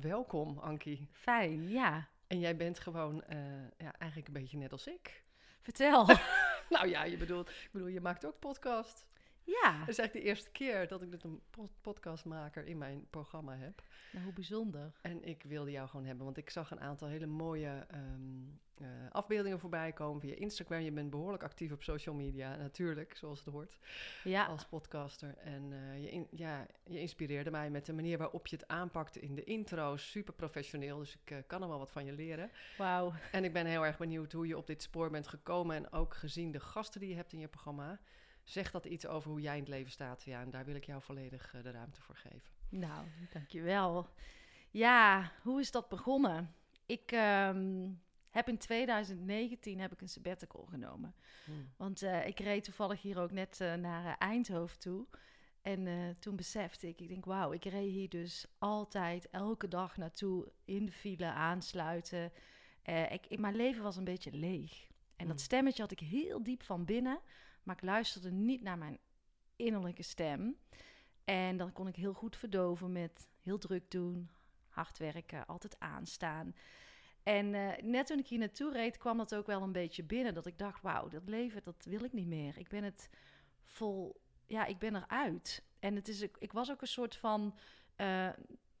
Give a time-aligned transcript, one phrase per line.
[0.00, 1.08] Welkom, Ankie.
[1.10, 2.08] Fijn, ja.
[2.26, 3.38] En jij bent gewoon uh,
[3.78, 5.24] ja, eigenlijk een beetje net als ik.
[5.60, 6.06] Vertel.
[6.74, 9.06] nou ja, je bedoelt, ik bedoel, je maakt ook podcast.
[9.42, 9.78] Ja.
[9.78, 11.40] Het is eigenlijk de eerste keer dat ik dus een
[11.80, 13.82] podcastmaker in mijn programma heb.
[14.12, 14.92] Nou, hoe bijzonder.
[15.02, 18.88] En ik wilde jou gewoon hebben, want ik zag een aantal hele mooie um, uh,
[19.10, 20.80] afbeeldingen voorbij komen via Instagram.
[20.80, 23.78] Je bent behoorlijk actief op social media, natuurlijk, zoals het hoort.
[24.24, 24.44] Ja.
[24.44, 25.36] Als podcaster.
[25.38, 29.20] En uh, je, in, ja, je inspireerde mij met de manier waarop je het aanpakte
[29.20, 29.96] in de intro.
[29.96, 32.50] Super professioneel, dus ik uh, kan er wel wat van je leren.
[32.78, 33.12] Wauw.
[33.32, 35.76] En ik ben heel erg benieuwd hoe je op dit spoor bent gekomen.
[35.76, 38.00] En ook gezien de gasten die je hebt in je programma.
[38.42, 40.22] Zegt dat iets over hoe jij in het leven staat?
[40.22, 42.50] Ja, en daar wil ik jou volledig de ruimte voor geven.
[42.68, 44.08] Nou, dankjewel.
[44.70, 46.54] Ja, hoe is dat begonnen?
[46.86, 48.02] Ik um,
[48.34, 51.14] heb in 2019 heb ik een sabbatical genomen.
[51.44, 51.72] Hmm.
[51.76, 55.06] Want uh, ik reed toevallig hier ook net uh, naar Eindhoven toe.
[55.62, 60.52] En toen besefte ik, ik denk, wauw, ik reed hier dus altijd, elke dag naartoe,
[60.64, 62.32] in de file, aansluiten.
[63.10, 64.86] ik, ik, mijn leven was een beetje leeg.
[65.16, 67.20] En dat stemmetje had ik heel diep van binnen.
[67.62, 68.98] Maar ik luisterde niet naar mijn
[69.56, 70.56] innerlijke stem.
[71.24, 74.30] En dan kon ik heel goed verdoven met heel druk doen,
[74.68, 76.54] hard werken, altijd aanstaan.
[77.24, 80.34] En uh, net toen ik hier naartoe reed, kwam dat ook wel een beetje binnen.
[80.34, 82.58] Dat ik dacht, wauw, dat leven, dat wil ik niet meer.
[82.58, 83.10] Ik ben het
[83.64, 85.64] vol, ja, ik ben eruit.
[85.78, 87.58] En het is, ik was ook een soort van,
[87.96, 88.30] uh,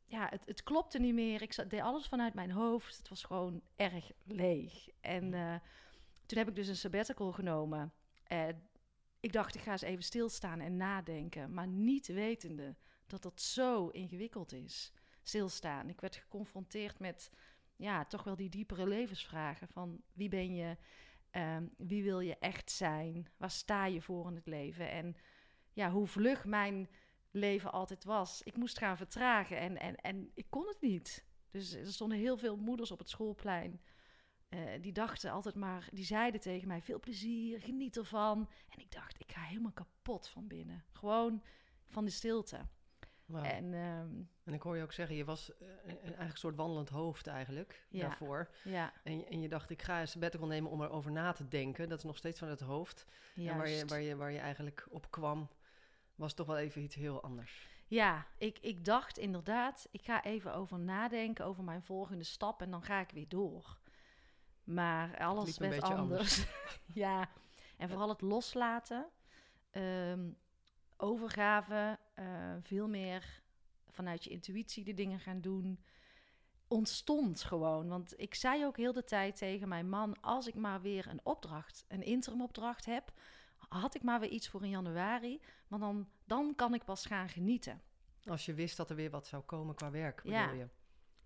[0.06, 1.42] ja, het, het klopte niet meer.
[1.42, 2.98] Ik deed alles vanuit mijn hoofd.
[2.98, 4.88] Het was gewoon erg leeg.
[5.00, 5.54] En uh,
[6.26, 7.92] toen heb ik dus een sabbatical genomen
[9.24, 11.54] ik dacht, ik ga eens even stilstaan en nadenken.
[11.54, 14.92] Maar niet wetende dat dat zo ingewikkeld is.
[15.22, 15.88] Stilstaan.
[15.88, 17.30] Ik werd geconfronteerd met,
[17.76, 19.68] ja, toch wel die diepere levensvragen.
[19.68, 20.76] Van wie ben je?
[21.30, 23.28] Um, wie wil je echt zijn?
[23.36, 24.90] Waar sta je voor in het leven?
[24.90, 25.16] En
[25.72, 26.88] ja, hoe vlug mijn
[27.30, 28.42] leven altijd was.
[28.42, 31.24] Ik moest gaan vertragen en, en, en ik kon het niet.
[31.50, 33.80] Dus er stonden heel veel moeders op het schoolplein
[34.54, 38.50] uh, die dachten altijd maar, die zeiden tegen mij: veel plezier, geniet ervan.
[38.68, 40.84] En ik dacht, ik ga helemaal kapot van binnen.
[40.92, 41.42] Gewoon
[41.86, 42.66] van de stilte.
[43.26, 43.44] Wow.
[43.44, 46.56] En, um, en ik hoor je ook zeggen, je was uh, een, eigenlijk een soort
[46.56, 48.48] wandelend hoofd eigenlijk ja, daarvoor.
[48.64, 48.92] Ja.
[49.02, 51.88] En, en je dacht, ik ga een sabbatical nemen om erover na te denken.
[51.88, 53.06] Dat is nog steeds van het hoofd.
[53.34, 53.50] Juist.
[53.50, 55.48] En waar je, waar, je, waar je eigenlijk op kwam,
[56.14, 57.68] was toch wel even iets heel anders.
[57.86, 62.70] Ja, ik, ik dacht inderdaad, ik ga even over nadenken over mijn volgende stap en
[62.70, 63.78] dan ga ik weer door.
[64.64, 66.00] Maar alles werd anders.
[66.00, 66.46] anders.
[67.04, 67.28] ja,
[67.76, 69.06] en vooral het loslaten,
[69.72, 70.36] um,
[70.96, 71.98] overgave,
[72.62, 73.42] veel meer
[73.90, 75.84] vanuit je intuïtie de dingen gaan doen,
[76.68, 77.88] ontstond gewoon.
[77.88, 81.20] Want ik zei ook heel de tijd tegen mijn man, als ik maar weer een
[81.22, 83.12] opdracht, een interim opdracht heb,
[83.68, 87.28] had ik maar weer iets voor in januari, want dan, dan kan ik pas gaan
[87.28, 87.82] genieten.
[88.24, 90.52] Als je wist dat er weer wat zou komen qua werk, bedoel ja.
[90.52, 90.68] je?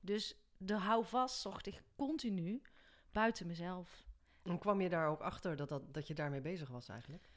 [0.00, 2.62] Dus de houvast zocht ik continu
[3.12, 4.06] buiten mezelf.
[4.42, 7.27] En kwam je daar ook achter dat, dat, dat je daarmee bezig was eigenlijk?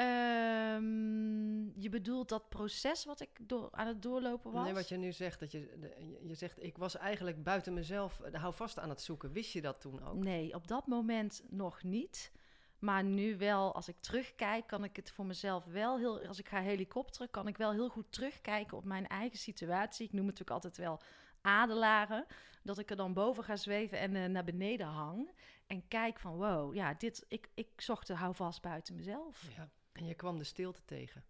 [0.00, 4.64] Um, je bedoelt dat proces wat ik door, aan het doorlopen was?
[4.64, 8.54] Nee, wat je nu zegt, dat je, je zegt, ik was eigenlijk buiten mezelf, hou
[8.54, 9.32] vast aan het zoeken.
[9.32, 10.14] Wist je dat toen ook?
[10.14, 12.32] Nee, op dat moment nog niet.
[12.78, 16.26] Maar nu wel, als ik terugkijk, kan ik het voor mezelf wel heel...
[16.26, 20.06] Als ik ga helikopteren, kan ik wel heel goed terugkijken op mijn eigen situatie.
[20.06, 21.00] Ik noem het natuurlijk altijd wel
[21.40, 22.26] adelaren.
[22.62, 25.30] Dat ik er dan boven ga zweven en uh, naar beneden hang.
[25.66, 29.46] En kijk van, wow, ja, dit, ik, ik zocht de houvast buiten mezelf.
[29.56, 31.24] Ja, en je kwam de stilte tegen.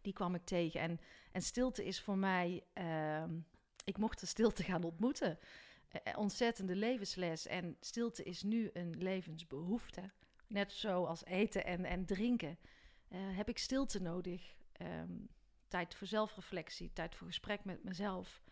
[0.00, 0.80] Die kwam ik tegen.
[0.80, 1.00] En,
[1.32, 3.24] en stilte is voor mij, uh,
[3.84, 5.38] ik mocht de stilte gaan ontmoeten.
[6.06, 7.46] Uh, ontzettende levensles.
[7.46, 10.10] En stilte is nu een levensbehoefte.
[10.46, 12.58] Net zoals eten en, en drinken.
[13.08, 14.56] Uh, heb ik stilte nodig.
[14.82, 15.28] Um,
[15.68, 18.42] tijd voor zelfreflectie, tijd voor gesprek met mezelf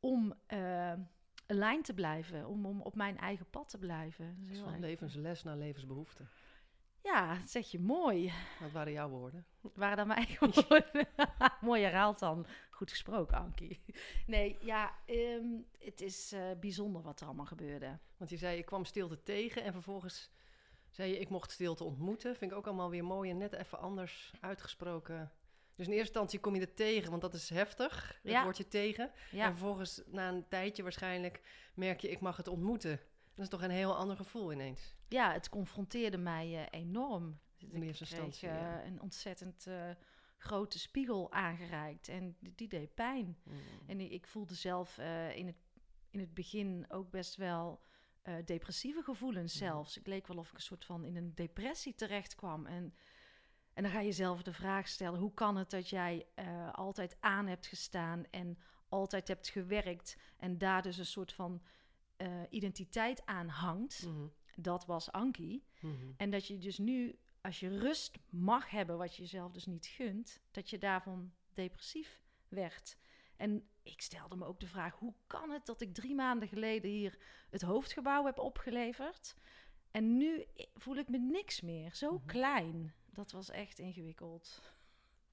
[0.00, 0.92] om uh,
[1.46, 4.46] een lijn te blijven, om, om op mijn eigen pad te blijven.
[4.46, 6.24] Dus van levensles naar levensbehoefte.
[7.02, 8.32] Ja, dat zeg je mooi.
[8.60, 9.46] Wat waren jouw woorden?
[9.74, 11.08] Waren dan mijn eigen woorden.
[11.60, 12.46] mooi herhaald dan.
[12.70, 13.82] Goed gesproken, Ankie.
[14.26, 17.98] Nee, ja, um, het is uh, bijzonder wat er allemaal gebeurde.
[18.16, 20.30] Want je zei, ik kwam stilte tegen en vervolgens
[20.90, 22.36] zei je, ik mocht stilte ontmoeten.
[22.36, 25.32] Vind ik ook allemaal weer mooi en net even anders uitgesproken
[25.74, 28.20] Dus in eerste instantie kom je er tegen, want dat is heftig.
[28.22, 28.34] Ja.
[28.34, 29.10] Het wordt je tegen.
[29.30, 29.44] Ja.
[29.44, 31.40] En vervolgens, na een tijdje waarschijnlijk,
[31.74, 33.00] merk je, ik mag het ontmoeten.
[33.34, 34.94] Dat is toch een heel ander gevoel ineens.
[35.10, 37.40] Ja, het confronteerde mij eh, enorm.
[37.58, 38.84] In eerste Ik kreeg, instantie, eh, ja.
[38.84, 39.90] een ontzettend eh,
[40.36, 42.08] grote spiegel aangereikt.
[42.08, 43.38] En die, die deed pijn.
[43.42, 43.58] Mm.
[43.86, 44.98] En ik, ik voelde zelf
[45.34, 45.56] in, het,
[46.10, 47.82] in het begin ook best wel
[48.44, 49.64] depressieve gevoelens Mhm.
[49.64, 49.96] zelfs.
[49.96, 52.66] Ik leek wel of ik een soort van in een depressie terecht kwam.
[52.66, 52.94] En,
[53.72, 56.26] en dan ga je zelf de vraag stellen: hoe kan het dat jij
[56.72, 58.58] altijd aan hebt gestaan en
[58.88, 61.62] altijd hebt gewerkt en daar dus een soort van
[62.50, 64.06] identiteit aan hangt?
[64.06, 64.26] Mhm.
[64.62, 65.64] Dat was Ankie.
[65.80, 65.94] Mhm.
[66.16, 69.86] En dat je dus nu, als je rust mag hebben, wat je jezelf dus niet
[69.86, 72.96] gunt, dat je daarvan depressief werd.
[73.36, 76.90] En ik stelde me ook de vraag: hoe kan het dat ik drie maanden geleden
[76.90, 77.18] hier
[77.50, 79.34] het hoofdgebouw heb opgeleverd?
[79.90, 81.94] En nu voel ik me niks meer.
[81.94, 82.26] Zo Mhm.
[82.26, 82.94] klein.
[83.12, 84.62] Dat was echt ingewikkeld.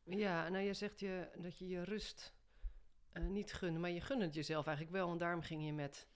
[0.03, 2.33] Ja, nou je zegt je, dat je je rust
[3.11, 5.11] eh, niet gunt, maar je gunt het jezelf eigenlijk wel.
[5.11, 6.07] En daarom ging je met,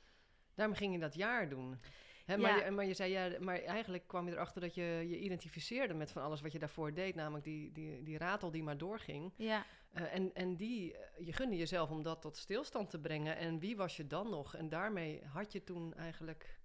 [0.55, 1.79] daarom ging je dat jaar doen.
[2.25, 2.65] Hè, maar, Ja.
[2.65, 6.11] je, maar je zei, ja, maar eigenlijk kwam je erachter dat je je identificeerde met
[6.11, 7.15] van alles wat je daarvoor deed.
[7.15, 9.33] Namelijk die, die, die ratel die maar doorging.
[9.37, 13.35] Ja, Eh, en en die, eh, je gunde jezelf om dat tot stilstand te brengen.
[13.37, 14.55] En wie was je dan nog?
[14.55, 16.59] En daarmee had je toen eigenlijk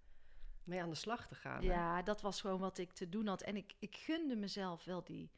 [0.64, 1.60] mee aan de slag te gaan.
[1.62, 1.66] hè?
[1.72, 3.42] ja, dat was gewoon wat ik te doen had.
[3.42, 5.30] En ik, ik gunde mezelf wel die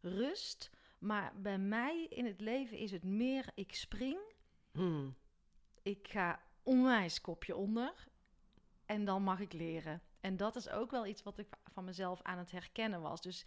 [0.00, 0.70] rust.
[0.98, 4.18] Maar bij mij in het leven is het meer: ik spring
[4.72, 5.14] Hmm.
[5.82, 8.08] ik ga onwijs kopje onder
[8.86, 10.02] en dan mag ik leren.
[10.20, 13.20] En dat is ook wel iets wat ik van mezelf aan het herkennen was.
[13.20, 13.46] Dus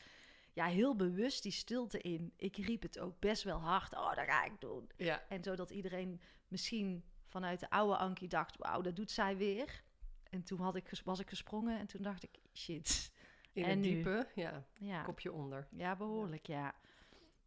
[0.54, 2.34] ja, heel bewust die stilte in.
[2.36, 3.94] Ik riep het ook best wel hard.
[3.94, 4.90] Oh, dat ga ik doen.
[4.96, 8.58] Ja, En zodat iedereen misschien vanuit de oude Ankie dacht...
[8.58, 9.84] wauw, dat doet zij weer.
[10.30, 12.40] En toen had ik, was ik gesprongen en toen dacht ik...
[12.54, 13.12] shit.
[13.54, 15.68] in En het diepe, ja, Ja, kopje onder.
[15.72, 16.74] ja behoorlijk, ja.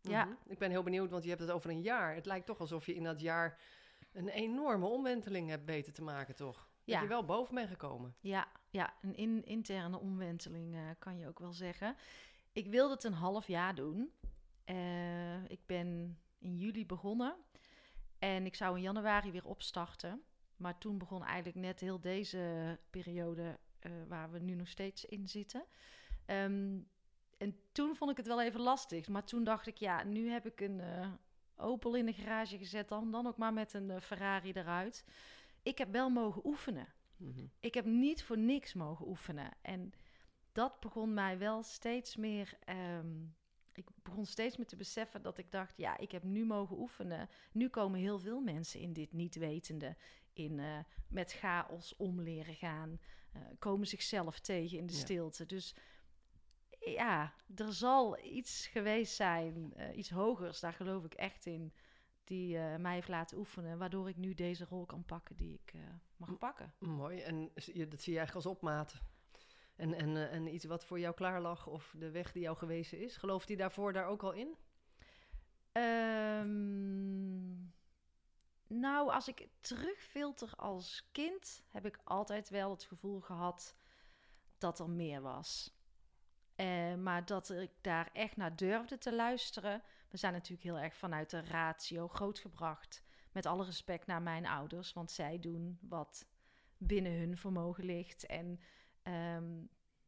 [0.00, 0.24] Ja.
[0.24, 0.34] Mhm.
[0.46, 2.14] Ik ben heel benieuwd, want je hebt het over een jaar.
[2.14, 3.60] Het lijkt toch alsof je in dat jaar
[4.12, 6.68] een enorme omwenteling hebt weten te maken, toch?
[6.84, 6.92] Ja.
[6.94, 8.14] Dat je wel boven bent gekomen.
[8.20, 11.96] Ja, ja een in, interne omwenteling eh, kan je ook wel zeggen.
[12.52, 14.12] Ik wilde het een half jaar doen.
[14.64, 17.36] Eh, ik ben in juli begonnen
[18.18, 20.22] en ik zou in januari weer opstarten.
[20.56, 25.28] Maar toen begon eigenlijk net heel deze periode eh, waar we nu nog steeds in
[25.28, 25.64] zitten.
[26.26, 26.78] Ehm,
[27.38, 29.08] en toen vond ik het wel even lastig.
[29.08, 30.80] Maar toen dacht ik, ja, nu heb ik een
[31.56, 32.88] Opel in de garage gezet.
[32.88, 35.04] Dan, dan ook maar met een Ferrari eruit.
[35.62, 37.44] Ik heb wel mogen oefenen Mhm.
[37.60, 39.50] ik heb niet voor niks mogen oefenen.
[39.60, 39.92] En
[40.52, 42.58] dat begon mij wel steeds meer.
[42.64, 43.22] ehm,
[43.72, 47.28] ik begon steeds meer te beseffen dat ik dacht: ja, ik heb nu mogen oefenen.
[47.52, 49.96] Nu komen heel veel mensen in dit niet wetende.
[50.32, 50.78] In eh,
[51.08, 53.00] met chaos om leren gaan.
[53.32, 54.98] eh, komen zichzelf tegen in de Ja.
[54.98, 55.46] stilte.
[55.46, 55.74] Dus
[56.80, 61.72] ja, er zal iets geweest zijn, eh, iets hogers, daar geloof ik echt in.
[62.32, 65.72] Die eh, mij heeft laten oefenen, waardoor ik nu deze rol kan pakken die ik
[65.74, 65.80] eh,
[66.16, 66.74] mag M- pakken.
[66.78, 67.20] Mooi.
[67.20, 69.00] En dat zie je eigenlijk als opmaat.
[69.76, 72.56] En, en, eh, en iets wat voor jou klaar lag of de weg die jou
[72.56, 73.16] gewezen is.
[73.16, 74.56] Gelooft hij daarvoor daar ook al in?
[75.72, 76.50] Ehm,
[78.66, 83.76] nou, als ik terugfilter als kind, heb ik altijd wel het gevoel gehad
[84.58, 85.76] dat er meer was.
[86.98, 89.82] Maar dat ik daar echt naar durfde te luisteren.
[90.12, 93.02] We zijn natuurlijk heel erg vanuit de ratio grootgebracht.
[93.32, 96.26] Met alle respect naar mijn ouders, want zij doen wat
[96.76, 98.26] binnen hun vermogen ligt.
[98.26, 98.60] En,
[99.02, 99.64] ehm,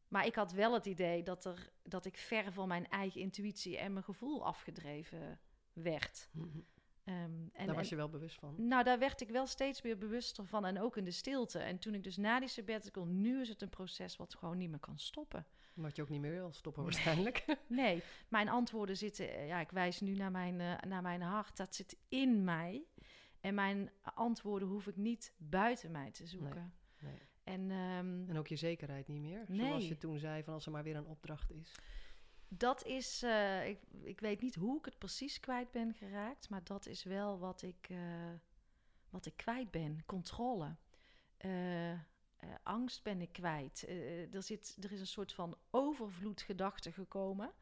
[0.09, 3.79] maar ik had wel het idee dat, er, dat ik ver van mijn eigen intuïtie
[3.79, 5.41] en mijn gevoel afgedreven
[5.73, 6.29] werd.
[6.33, 6.61] Mhm.
[7.05, 7.17] Ehm,
[7.53, 8.55] en, Daar was je wel bewust van.
[8.57, 11.59] nou, daar werd ik wel steeds meer bewuster van en ook in de stilte.
[11.59, 14.71] En toen ik dus na die sabbatical, nu is het een proces wat gewoon niet
[14.71, 15.47] meer kan stoppen.
[15.75, 17.57] Wat je ook niet meer wil stoppen waarschijnlijk.
[17.67, 21.57] Nee, mijn antwoorden zitten, eh, ja, ik wijs nu naar mijn, eh, naar mijn hart,
[21.57, 22.85] dat zit in mij.
[23.41, 26.73] En mijn antwoorden hoef ik niet buiten mij te zoeken.
[27.01, 27.19] nee.
[27.45, 29.45] En ehm, En ook je zekerheid niet meer.
[29.49, 31.75] Zoals je toen zei, van als er maar weer een opdracht is.
[32.59, 36.65] Dat is, eh, ik, ik weet niet hoe ik het precies kwijt ben geraakt, maar
[36.65, 38.33] dat is wel wat ik, eh,
[39.11, 40.03] wat ik kwijt ben.
[40.07, 40.77] Controle.
[41.37, 41.93] Eh,
[42.63, 43.89] angst ben ik kwijt.
[44.33, 47.53] Er, zit, er is een soort van overvloed gedachten gekomen.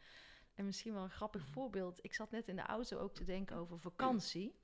[0.55, 1.99] En misschien wel een grappig voorbeeld.
[2.05, 4.55] Ik zat net in de auto ook te denken over vakantie.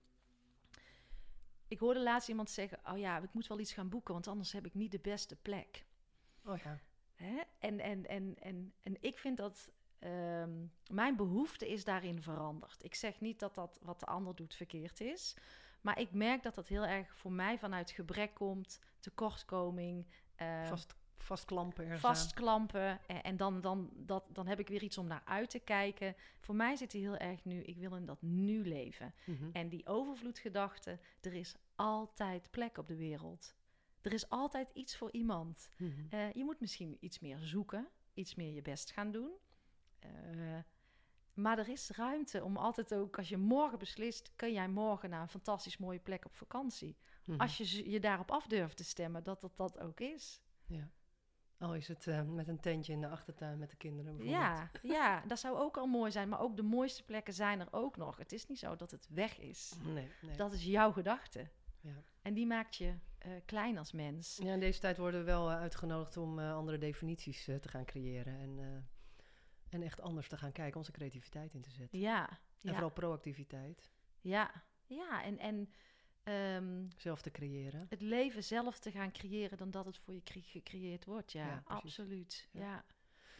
[1.68, 4.52] Ik hoorde laatst iemand zeggen: Oh ja, ik moet wel iets gaan boeken, want anders
[4.52, 5.86] heb ik niet de beste plek.
[6.44, 6.80] Oh ja.
[7.14, 7.40] Hè?
[7.58, 12.84] En, en, en, en, en ik vind dat ehm, mijn behoefte is daarin veranderd.
[12.84, 15.36] Ik zeg niet dat dat wat de ander doet verkeerd is.
[15.80, 20.06] Maar ik merk dat dat heel erg voor mij vanuit gebrek komt, tekortkoming.
[20.36, 23.00] eh, Vast, Vastklampen ergens Vastklampen.
[23.06, 26.14] En, en dan, dan, dat, dan heb ik weer iets om naar uit te kijken.
[26.40, 29.14] Voor mij zit hij heel erg nu, ik wil in dat nu leven.
[29.26, 29.48] Mhm.
[29.52, 33.54] En die overvloedgedachte, er is altijd plek op de wereld.
[34.02, 35.68] Er is altijd iets voor iemand.
[35.76, 35.90] Mhm.
[36.10, 39.30] Eh, je moet misschien iets meer zoeken, iets meer je best gaan doen.
[39.98, 40.58] Eh,
[41.34, 45.20] maar er is ruimte om altijd ook, als je morgen beslist, kun jij morgen naar
[45.20, 46.96] een fantastisch mooie plek op vakantie.
[47.24, 47.40] Mhm.
[47.40, 50.42] Als je je daarop af durft te stemmen, dat dat, dat ook is.
[50.66, 50.90] Ja.
[51.58, 54.44] Al is het eh, met een tentje in de achtertuin met de kinderen bijvoorbeeld.
[54.44, 56.28] Ja, ja, dat zou ook al mooi zijn.
[56.28, 58.16] Maar ook de mooiste plekken zijn er ook nog.
[58.16, 59.74] Het is niet zo dat het weg is.
[59.84, 60.36] Nee, nee.
[60.36, 61.50] Dat is jouw gedachte.
[61.80, 62.02] Ja.
[62.22, 64.38] En die maakt je eh, klein als mens.
[64.42, 68.38] Ja, in deze tijd worden we wel uitgenodigd om andere definities te gaan creëren.
[68.38, 68.88] En,
[69.70, 71.98] en echt anders te gaan kijken, onze creativiteit in te zetten.
[71.98, 74.50] Ja, En ja, vooral proactiviteit, ja,
[74.86, 75.22] ja.
[75.24, 75.72] En, en
[76.22, 77.86] ehm, zelf te creëren.
[77.88, 81.32] het leven zelf te gaan creëren dan dat het voor je cre- gecreëerd wordt.
[81.32, 82.48] Ja, Ja, absoluut.
[82.52, 82.60] Ja.
[82.60, 82.84] Ja.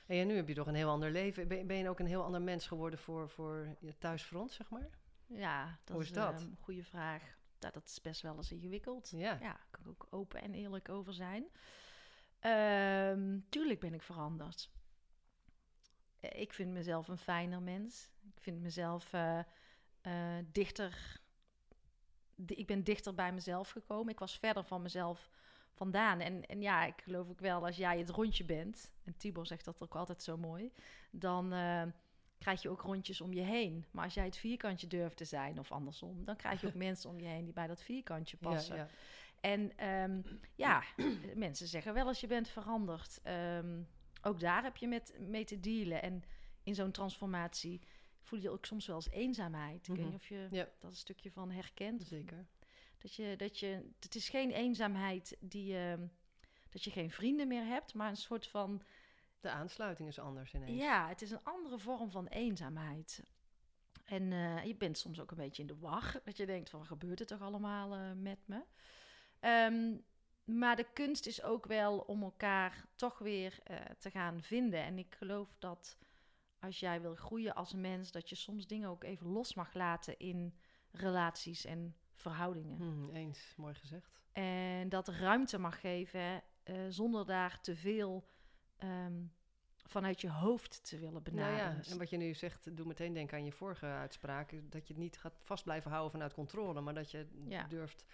[0.07, 1.49] En nu heb je toch een heel ander leven.
[1.49, 4.89] Ben, ben je ook een heel ander mens geworden voor, voor je thuisfront, zeg maar?
[5.27, 6.41] Ja, dat Hoe is dat?
[6.43, 7.37] een goede vraag.
[7.59, 9.11] Ja, dat is best wel eens ingewikkeld.
[9.11, 9.33] Ja.
[9.33, 11.49] Ja, daar kan ik ook open en eerlijk over zijn.
[12.39, 14.71] Ehm, tuurlijk ben ik veranderd.
[16.21, 18.11] Eh, Ik vind mezelf een fijner mens.
[18.35, 19.39] Ik vind mezelf eh,
[20.01, 21.21] eh, dichter.
[22.35, 24.13] di- Ik ben dichter bij mezelf gekomen.
[24.13, 25.31] Ik was verder van mezelf
[25.75, 26.21] vandaan.
[26.21, 29.65] En, en ja, ik geloof ook wel, als jij het rondje bent, en Tibor zegt
[29.65, 30.73] dat ook altijd zo mooi,
[31.11, 31.49] dan
[32.39, 33.85] krijg je ook rondjes om je heen.
[33.91, 37.11] Maar als jij het vierkantje durft te zijn, of andersom, dan krijg je ook mensen
[37.11, 38.77] om je heen die bij dat vierkantje passen.
[38.77, 38.89] Ja, ja.
[39.41, 40.23] En ehm,
[40.55, 40.83] ja,
[41.35, 43.21] mensen zeggen wel als je bent veranderd.
[43.23, 43.83] Ehm,
[44.23, 46.03] ook daar heb je met, mee te dealen.
[46.03, 46.23] En
[46.63, 47.81] in zo'n transformatie
[48.21, 49.89] voel je ook soms wel eens eenzaamheid.
[49.89, 50.07] Ik weet Mhm.
[50.07, 50.69] niet of je Ja.
[50.79, 52.03] dat een stukje van herkent.
[52.03, 52.47] Zeker.
[52.99, 56.07] Dat je, dat je, het is geen eenzaamheid die, ehm,
[56.71, 58.83] dat je geen vrienden meer hebt, maar een soort van,
[59.41, 60.79] De aansluiting is anders ineens.
[60.81, 63.23] ja, het is een andere vorm van eenzaamheid.
[64.05, 66.21] En eh, je bent soms ook een beetje in de war.
[66.25, 68.63] Dat je denkt van, gebeurt er toch allemaal eh, met me?
[69.41, 69.97] Ehm,
[70.49, 74.83] maar de kunst is ook wel om elkaar toch weer eh, te gaan vinden.
[74.83, 75.99] En ik geloof dat
[76.61, 80.19] als jij wil groeien als mens, dat je soms dingen ook even los mag laten
[80.19, 80.55] in
[80.91, 82.77] relaties en verhoudingen.
[82.77, 84.21] Hmm, eens, mooi gezegd.
[84.33, 88.29] En dat ruimte mag geven eh, zonder daar te veel
[88.77, 89.23] ehm,
[89.85, 91.83] vanuit je hoofd te willen Nou benaderen.
[91.85, 94.51] ja, en wat je nu zegt, doe meteen denken aan je vorige uitspraak.
[94.71, 97.67] Dat je het niet gaat vast blijven houden vanuit controle, maar dat je Ja.
[97.67, 98.05] durft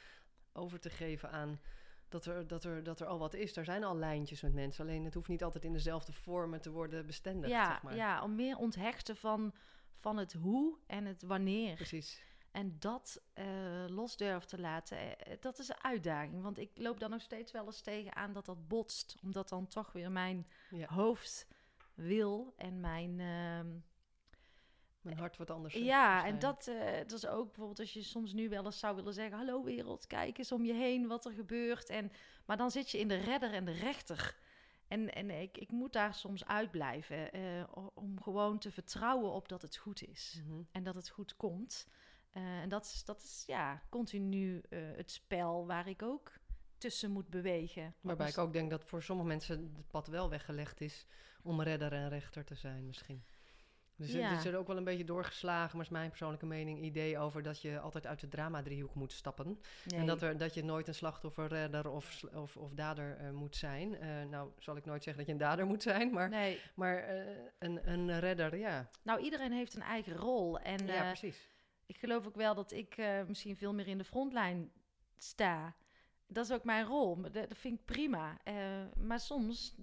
[0.53, 1.61] over te geven aan
[2.09, 3.57] dat er, dat, er, dat er al wat is.
[3.57, 6.71] Er zijn al lijntjes met mensen, alleen het hoeft niet altijd in dezelfde vormen te
[6.71, 7.53] worden bestendigd.
[7.53, 7.97] ja, zeg maar.
[7.97, 9.55] ja, om meer onthechten van,
[10.01, 11.75] van het hoe en het wanneer.
[11.75, 12.23] Precies.
[12.53, 13.45] En dat eh,
[13.89, 16.43] los durven te laten, eh, dat is een uitdaging.
[16.43, 19.17] Want ik loop dan nog steeds wel eens tegen aan dat dat botst.
[19.23, 20.87] Omdat dan toch weer mijn Ja.
[20.87, 21.47] hoofd
[21.95, 23.21] wil en mijn...
[23.21, 23.69] ehm,
[25.05, 25.75] Mijn hart wat anders.
[25.75, 26.41] Ja, en waarschijnlijk.
[26.41, 29.37] dat, eh, dat is ook bijvoorbeeld als je soms nu wel eens zou willen zeggen:
[29.39, 31.89] Hallo wereld, kijk eens om je heen wat er gebeurt.
[31.89, 32.13] En,
[32.47, 34.37] maar dan zit je in de redder en de rechter.
[34.89, 37.31] En, en ik, ik moet daar soms uitblijven
[37.75, 40.63] o- om gewoon te vertrouwen op dat het goed is Mhm.
[40.73, 41.87] en dat het goed komt.
[42.31, 46.33] Eh, en dat is, dat is ja, continu het spel waar ik ook
[46.79, 47.95] tussen moet bewegen.
[48.01, 51.07] Waarbij ik ook denk dat voor sommige mensen het pad wel weggelegd is
[51.43, 53.25] om redder en rechter te zijn misschien.
[53.97, 54.29] Dus Ja.
[54.29, 57.43] het is er ook wel een beetje doorgeslagen, maar is mijn persoonlijke mening, idee over
[57.43, 59.61] dat je altijd uit de drama-driehoek moet stappen.
[59.85, 60.01] nee.
[60.01, 63.57] En dat, er, dat je nooit een slachtoffer, redder of, of, of dader eh, moet
[63.57, 63.99] zijn.
[63.99, 66.61] Eh, nou, zal ik nooit zeggen dat je een dader moet zijn, maar, nee.
[66.75, 68.91] maar eh, een, een redder, ja.
[69.03, 70.59] Nou, iedereen heeft een eigen rol.
[70.59, 71.49] En ja, precies.
[71.87, 72.97] Ik geloof ook wel dat ik
[73.27, 74.71] misschien veel meer in de frontlijn
[75.17, 75.75] sta.
[76.27, 77.15] Dat is ook mijn rol.
[77.17, 78.37] Maar Dat, dat vind ik prima.
[78.97, 79.75] Maar soms,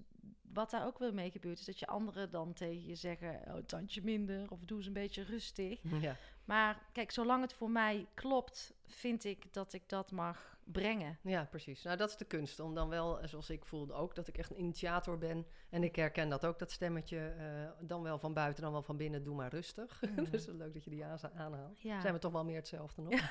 [0.53, 3.55] wat daar ook wel mee gebeurt, is dat je anderen dan tegen je zeggen: Oh,
[3.65, 5.81] tandje minder of doe eens een beetje rustig.
[6.01, 6.15] Ja,
[6.45, 11.17] Maar kijk, zolang het voor mij klopt, vind ik dat ik dat mag brengen.
[11.21, 11.83] ja, precies.
[11.83, 12.59] Nou, dat is de kunst.
[12.59, 15.45] Om dan wel, eh, zoals ik voelde ook, dat ik echt een initiator ben.
[15.69, 17.17] En ik herken dat ook, dat stemmetje.
[17.17, 19.23] eh, dan wel van buiten, dan wel van binnen.
[19.23, 20.01] Doe maar rustig.
[20.15, 20.31] Mhm.
[20.31, 21.05] dus leuk dat je die
[21.35, 21.81] aanhaalt.
[21.81, 22.01] Ja.
[22.01, 23.11] Zijn we toch wel meer hetzelfde nog?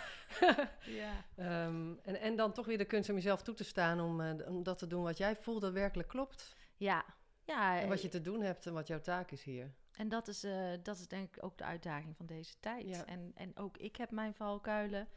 [1.00, 1.24] ja.
[1.36, 4.00] Ehm, en, en dan toch weer de kunst om jezelf toe te staan.
[4.00, 6.56] Om, eh, om dat te doen wat jij voelt dat werkelijk klopt.
[6.80, 7.04] Ja.
[7.44, 9.72] Ja, En wat je eh, te doen hebt en wat jouw taak is hier.
[9.92, 12.86] En dat is, eh, dat is denk ik ook de uitdaging van deze tijd.
[12.88, 13.04] Ja.
[13.04, 15.08] En, en ook ik heb mijn valkuilen.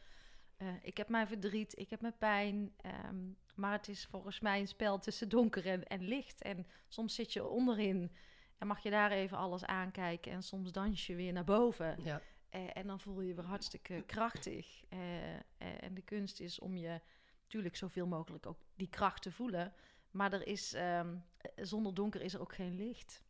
[0.57, 2.73] Eh, ik heb mijn verdriet, ik heb mijn pijn.
[2.77, 6.41] ehm, maar het is volgens mij een spel tussen donker en, en licht.
[6.41, 8.11] En soms zit je onderin
[8.57, 10.31] en mag je daar even alles aankijken.
[10.31, 12.03] En soms dans je weer naar boven.
[12.03, 14.83] Ja, en dan voel je je weer hartstikke krachtig.
[15.57, 17.01] En de kunst is om je
[17.43, 19.73] natuurlijk zoveel mogelijk ook die kracht te voelen.
[20.13, 21.15] Maar er is, ehm,
[21.55, 23.23] zonder donker is er ook geen licht.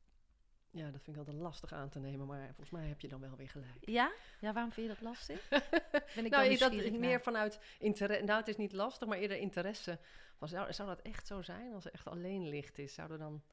[0.71, 3.19] Ja, dat vind ik altijd lastig aan te nemen, maar volgens mij heb je dan
[3.19, 3.77] wel weer gelijk.
[3.89, 4.11] Ja?
[4.39, 5.49] Ja, waarom vind je dat lastig?
[6.15, 8.25] ben ik nou, dat meer vanuit interesse.
[8.25, 9.99] Nou, het is niet lastig, maar eerder interesse.
[10.37, 12.93] Van, zou, zou dat echt zo zijn als er echt alleen licht is?
[12.93, 13.43] Zouden dan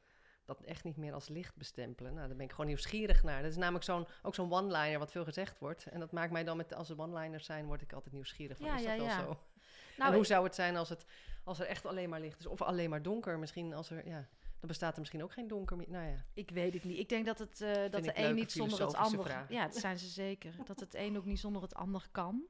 [0.44, 2.14] dat echt niet meer als licht bestempelen.
[2.14, 3.42] Nou, daar ben ik gewoon nieuwsgierig naar.
[3.42, 5.87] Dat is namelijk zo'n, ook zo'n one-liner wat veel gezegd wordt.
[5.87, 8.66] En dat maakt mij dan, met, als er one-liners zijn, word ik altijd nieuwsgierig van,
[8.66, 9.18] ja, is dat ja, wel ja.
[9.18, 9.38] zo?
[10.00, 11.04] Nou, en hoe zou het zijn als, het,
[11.45, 12.47] als er echt alleen maar licht is?
[12.47, 13.38] Of alleen maar donker?
[13.38, 14.28] Misschien als er, ja,
[14.61, 15.90] dan bestaat er misschien ook geen donker meer.
[15.90, 16.25] Nou ja.
[16.35, 16.99] Ik weet het niet.
[16.99, 19.47] Ik denk dat, het, uh, dat de een niet zonder het ander...
[19.49, 20.54] Ja, dat zijn ze zeker.
[20.64, 22.42] dat het een ook niet zonder het ander kan.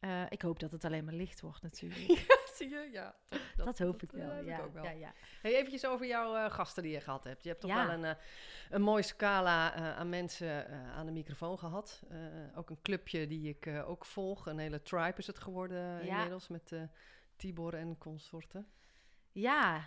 [0.00, 2.26] Uh, ik hoop dat het alleen maar licht wordt natuurlijk.
[2.92, 3.14] Ja.
[3.56, 4.30] Dat, dat, hoop ik wel.
[4.30, 5.12] Uh, ja, ja, ja.
[5.42, 7.42] Hey, eventjes over jouw uh, gasten die je gehad hebt.
[7.42, 8.10] Je hebt toch wel een, uh,
[8.70, 12.02] een mooie scala aan mensen aan de microfoon gehad.
[12.54, 14.46] ook een clubje die ik ook volg.
[14.46, 16.72] Een hele tribe is het geworden inmiddels met
[17.36, 18.66] Tibor en consorten.
[19.32, 19.84] Ja,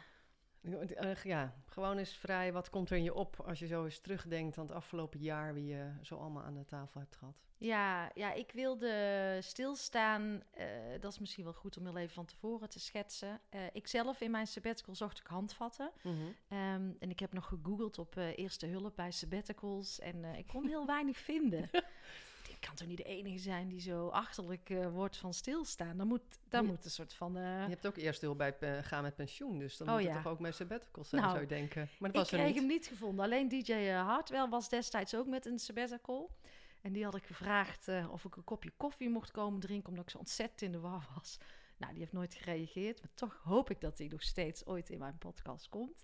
[1.24, 2.54] ja, gewoon eens vrij.
[2.54, 5.54] Wat komt er in je op als je zo eens terugdenkt aan het afgelopen jaar,
[5.54, 7.36] wie je zo allemaal aan de tafel hebt gehad?
[7.58, 10.44] Ja, ja ik wilde stilstaan.
[10.58, 10.66] Uh,
[11.00, 13.42] dat is misschien wel goed om heel even van tevoren te schetsen.
[13.51, 15.92] Uh, ik zelf in mijn sabbatical zocht ik handvatten.
[16.04, 16.58] Mm -hmm.
[16.58, 20.00] um, en ik heb nog gegoogeld op uh, eerste hulp bij sabbaticals.
[20.00, 21.70] En ik kon heel weinig vinden.
[22.60, 25.98] ik kan toch niet de enige zijn die zo achterlijk uh, wordt van stilstaan.
[25.98, 27.38] Dan moet, dan moet een soort van...
[27.38, 27.44] Uh...
[27.44, 30.12] Je hebt ook eerst heel bij uh, gaan met pensioen, dus dan oh, moet ja.
[30.13, 31.89] het toch ook met sabbatical zijn, nou, zou je denken.
[32.00, 33.25] Maar dat was ik kreeg hem niet gevonden.
[33.25, 36.38] Alleen DJ Hartwell was destijds ook met een sabbatical.
[36.82, 40.10] En die had ik gevraagd of ik een kopje koffie mocht komen drinken, omdat ik
[40.10, 41.38] zo ontzettend in de war was.
[41.78, 45.00] Nou, die heeft nooit gereageerd, maar toch hoop ik dat hij nog steeds ooit in
[45.00, 46.01] mijn podcast komt.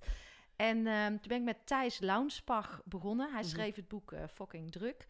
[0.56, 3.32] En ehm, toen ben ik met Thijs Launsbach begonnen.
[3.32, 3.50] Hij mhm.
[3.50, 5.06] schreef het boek Fucking Druk.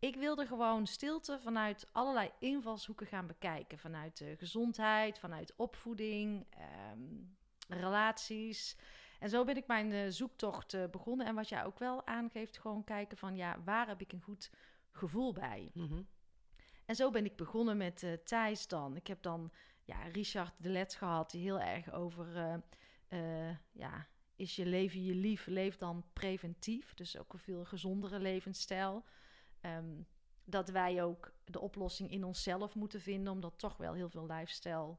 [0.00, 3.78] Ik wilde gewoon stilte vanuit allerlei invalshoeken gaan bekijken.
[3.78, 8.76] Vanuit de gezondheid, vanuit opvoeding, ehm, relaties.
[9.18, 11.26] En zo ben ik mijn uh, zoektocht uh, begonnen.
[11.26, 14.50] En wat jij ook wel aangeeft, gewoon kijken van ja, waar heb ik een goed
[14.90, 15.70] gevoel bij?
[15.74, 16.06] Mm
[16.84, 18.96] En zo ben ik begonnen met uh, Thijs dan.
[18.96, 19.52] Ik heb dan
[19.84, 22.26] ja, Richard de Let gehad, die heel erg over
[23.72, 24.06] ja,
[24.36, 26.94] is je leven je lief, leef dan preventief.
[26.94, 29.04] Dus ook een veel gezondere levensstijl.
[29.62, 30.06] Um,
[30.44, 34.96] dat wij ook de oplossing in onszelf moeten vinden, omdat toch wel heel veel lifestyle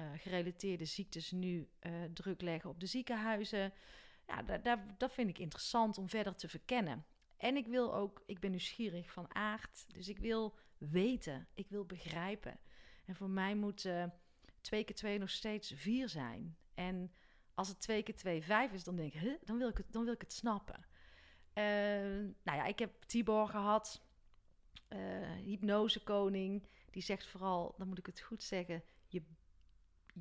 [0.00, 3.72] uh, gerelateerde ziektes nu uh, druk leggen op de ziekenhuizen.
[4.26, 4.42] Ja,
[4.98, 7.04] dat vind ik interessant om verder te verkennen.
[7.36, 11.84] En ik wil ook, ik ben nieuwsgierig van aard, dus ik wil weten, ik wil
[11.84, 12.58] begrijpen.
[13.04, 14.04] En voor mij moet uh,
[14.60, 16.56] twee keer twee nog steeds vier zijn.
[16.74, 17.12] En
[17.54, 20.04] als het twee keer twee vijf is, dan denk ik, dan, wil ik het, dan
[20.04, 20.86] wil ik het snappen.
[21.58, 21.64] Uh,
[22.42, 24.02] nou ja, ik heb Tibor gehad,
[24.88, 24.98] uh,
[25.44, 26.66] hypnosekoning.
[26.90, 29.22] Die zegt vooral, dan moet ik het goed zeggen, je,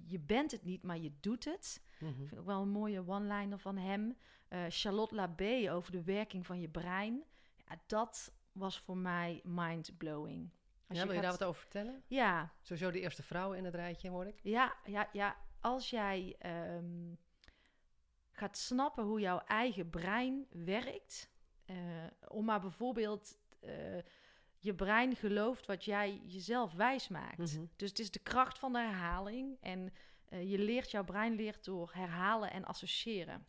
[0.06, 1.82] je bent het niet, maar je doet het.
[2.00, 2.17] Mm -hmm.
[2.17, 4.17] Vind ik ook wel een mooie one-liner van hem.
[4.50, 7.24] Uh, Charlotte Labé over de werking van je brein.
[7.67, 10.50] Ja, dat was voor mij mind-blowing.
[10.88, 12.04] Ja, wil je, daar wat over vertellen?
[12.08, 12.54] Ja.
[12.62, 14.39] Sowieso de eerste vrouw in het rijtje, hoor ik.
[14.43, 15.38] Ja, ja, ja.
[15.60, 16.36] Als jij
[16.76, 17.17] um,
[18.36, 21.30] gaat snappen hoe jouw eigen brein werkt.
[21.65, 21.78] Uh,
[22.28, 23.38] om maar bijvoorbeeld.
[23.62, 23.71] Uh,
[24.60, 27.38] je brein gelooft wat jij jezelf wijs maakt.
[27.38, 27.65] Mhm.
[27.76, 29.58] Dus het is de kracht van de herhaling.
[29.62, 29.93] En
[30.30, 33.48] uh, je leert, jouw brein leert door herhalen en associëren.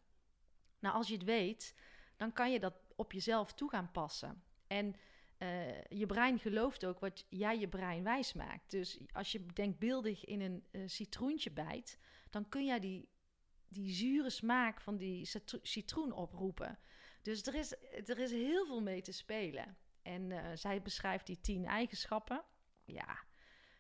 [0.79, 1.75] Nou, als je het weet,
[2.17, 4.43] dan kan je dat op jezelf toe gaan passen.
[4.67, 4.95] En
[5.89, 8.71] je brein gelooft ook wat jij je brein wijs maakt.
[8.71, 11.99] Dus als je denkbeeldig in een citroentje bijt,
[12.31, 13.09] dan kun jij die
[13.69, 15.29] die zure smaak van die
[15.63, 16.79] citroen oproepen.
[17.23, 17.73] Dus er is,
[18.07, 19.77] er is heel veel mee te spelen.
[20.03, 22.45] En uh, zij beschrijft die tien eigenschappen.
[22.85, 23.19] Ja,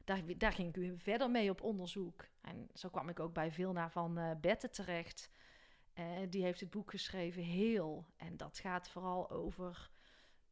[0.04, 2.28] daar, daar ging ik verder mee op onderzoek.
[2.40, 5.30] En zo kwam ik ook bij Vilna van uh, Bette terecht.
[5.94, 8.06] Uh, die heeft het boek geschreven, Heel.
[8.16, 9.90] En dat gaat vooral over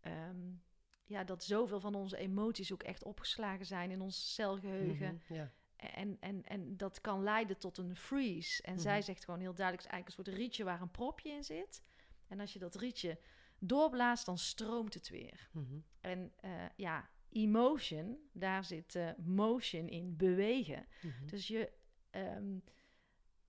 [0.03, 0.63] um,
[1.05, 5.23] ja, dat zoveel van onze emoties ook echt opgeslagen zijn in ons celgeheugen.
[5.27, 5.53] -hmm, ja.
[5.93, 8.63] En, en, en dat kan leiden tot een freeze.
[8.63, 9.05] En zij mhm.
[9.05, 11.83] zegt gewoon heel duidelijk: het is eigenlijk een soort rietje waar een propje in zit.
[12.29, 13.19] En als je dat rietje
[13.59, 15.49] doorblaast, dan stroomt het weer.
[15.53, 15.79] Mhm.
[16.01, 20.87] En uh, ja, emotion, daar zit uh, motion in, bewegen.
[21.03, 21.27] Mhm.
[21.27, 21.73] Dus je,
[22.11, 22.63] um,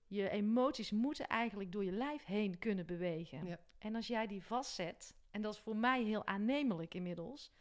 [0.06, 3.46] je emoties moeten eigenlijk door je lijf heen kunnen bewegen.
[3.46, 3.58] Ja.
[3.78, 7.52] En als jij die vastzet, en dat is voor mij heel aannemelijk inmiddels,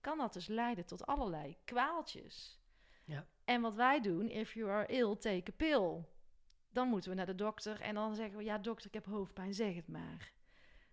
[0.00, 2.57] kan dat dus leiden tot allerlei kwaaltjes.
[3.08, 3.26] Ja.
[3.44, 6.04] En wat wij doen, if you are ill, take a pill.
[6.70, 9.54] Dan moeten we naar de dokter en dan zeggen we, ja dokter, ik heb hoofdpijn,
[9.54, 10.32] zeg het maar.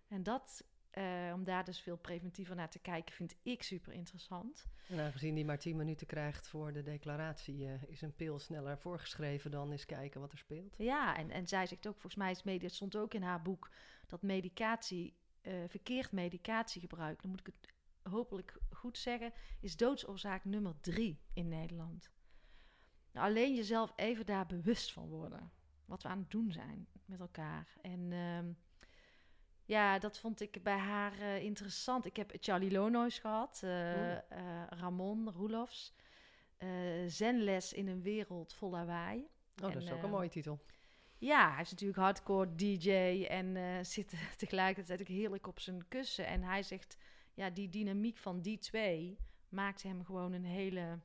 [0.08, 0.64] En dat
[0.96, 4.66] eh, om daar dus veel preventiever naar te kijken, vind ik super interessant.
[4.88, 8.78] En aangezien die maar 10 minuten krijgt voor de declaratie, eh, is een pil sneller
[8.78, 10.74] voorgeschreven dan eens kijken wat er speelt.
[10.78, 13.42] Ja, en, en zij zegt ook, volgens mij is media, het stond ook in haar
[13.42, 13.70] boek,
[14.06, 17.72] dat medicatie, eh, verkeerd medicatiegebruik, dan moet ik het
[18.12, 22.10] hopelijk goed zeggen, is doodsoorzaak nummer drie in Nederland.
[23.12, 25.52] Nou, alleen jezelf even daar bewust van worden.
[25.84, 27.76] Wat we aan het doen zijn met elkaar.
[27.82, 28.52] En ehm,
[29.64, 32.06] ja, dat vond ik bij haar eh, interessant.
[32.06, 34.18] Ik heb Charlie Lonois gehad, uh, uh,
[34.68, 35.94] Ramon Roelofs.
[37.06, 39.18] zenles in een wereld vol lawaai.
[39.62, 40.60] Oh, dat is ook een mooie titel.
[41.18, 42.90] Ja, hij is natuurlijk hardcore DJ
[43.28, 46.26] en zit tegelijkertijd ook heerlijk op zijn kussen.
[46.26, 46.96] En hij zegt,
[47.36, 49.18] ja, die dynamiek van die twee
[49.48, 50.98] maakt hem gewoon een hele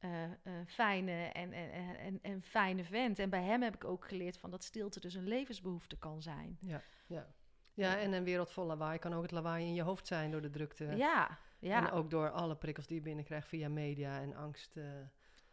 [0.00, 3.18] uh, uh, fijne en, en, en, en, fijne vent.
[3.18, 6.58] En bij hem heb ik ook geleerd van dat stilte dus een levensbehoefte kan zijn.
[6.60, 7.26] Ja, ja.
[7.74, 10.42] ja en een wereld vol lawaai kan ook het lawaai in je hoofd zijn door
[10.42, 10.84] de drukte.
[10.84, 11.86] Ja, ja.
[11.86, 14.76] En ook door alle prikkels die je binnenkrijgt via media en angst.
[14.76, 14.84] Uh,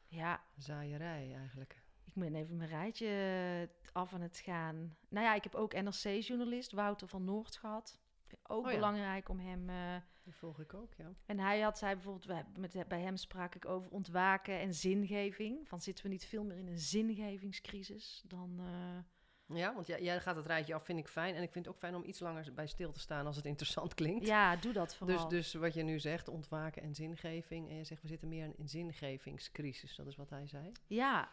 [0.08, 0.42] ja.
[0.58, 1.82] Zaaierij eigenlijk.
[2.04, 4.98] Ik ben even mijn rijtje af aan het gaan.
[5.10, 8.00] Nou ja, ik heb ook NRC-journalist Wouter van Noord gehad.
[8.48, 9.70] Ook oh, belangrijk om hem.
[9.70, 11.14] Uh, Die volg ik ook, ja.
[11.26, 15.68] En hij had, zij bijvoorbeeld, met, bij hem sprak ik over ontwaken en zingeving.
[15.68, 18.60] Van zitten we niet veel meer in een zingevingscrisis dan.
[18.60, 19.58] Uh...
[19.58, 21.36] Ja, want jij, jij gaat het rijtje af, vind ik fijn.
[21.36, 23.46] En ik vind het ook fijn om iets langer bij stil te staan als het
[23.54, 24.26] interessant klinkt.
[24.26, 25.28] Ja, doe dat vooral.
[25.28, 27.70] Dus, dus wat je nu zegt, ontwaken en zingeving.
[27.70, 29.96] En je zegt, we zitten meer in een zingevingscrisis.
[29.96, 30.72] Dat is wat hij zei.
[30.88, 31.30] Ja,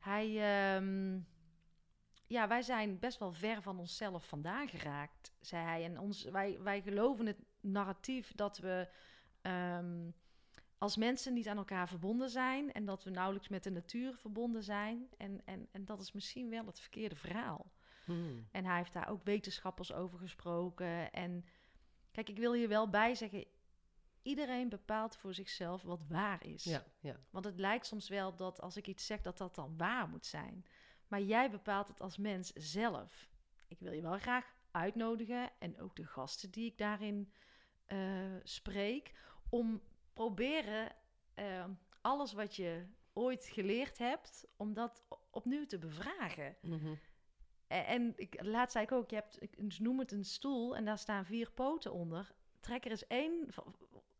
[0.00, 0.76] hij.
[0.76, 1.26] Um
[2.26, 5.84] ja, wij zijn best wel ver van onszelf vandaan geraakt, zei hij.
[5.84, 8.88] En ons, wij, wij geloven het narratief dat we
[9.42, 10.14] um,
[10.78, 14.62] als mensen niet aan elkaar verbonden zijn en dat we nauwelijks met de natuur verbonden
[14.62, 15.08] zijn.
[15.16, 17.70] En, en, en dat is misschien wel het verkeerde verhaal.
[18.04, 18.48] Hmm.
[18.50, 21.12] En hij heeft daar ook wetenschappers over gesproken.
[21.12, 21.44] En
[22.10, 23.44] kijk, ik wil hier wel bij zeggen.
[24.22, 26.64] Iedereen bepaalt voor zichzelf wat waar is.
[26.64, 27.16] Ja, ja.
[27.30, 30.26] Want het lijkt soms wel dat als ik iets zeg, dat dat dan waar moet
[30.26, 30.64] zijn.
[31.08, 33.28] Maar jij bepaalt het als mens zelf.
[33.68, 37.32] Ik wil je wel graag uitnodigen en ook de gasten die ik daarin
[37.88, 39.12] uh, spreek,
[39.48, 40.92] om proberen
[41.36, 41.64] uh,
[42.00, 46.56] alles wat je ooit geleerd hebt, om dat opnieuw te bevragen.
[46.62, 46.98] Mm -hmm.
[47.66, 50.98] En ik, laatst zei ik ook, je hebt, ik noem het een stoel en daar
[50.98, 52.34] staan vier poten onder.
[52.60, 53.48] Trek er eens één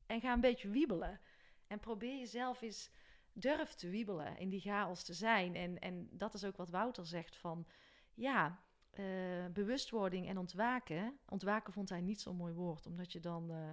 [0.07, 1.21] en ga een beetje wiebelen.
[1.67, 2.91] En probeer jezelf eens
[3.39, 5.55] durf te wiebelen, in die chaos te zijn.
[5.55, 7.67] En, en dat is ook wat Wouter zegt van,
[8.15, 8.61] ja,
[8.99, 11.19] uh, bewustwording en ontwaken.
[11.29, 13.71] Ontwaken vond hij niet zo'n mooi woord, omdat je dan, uh,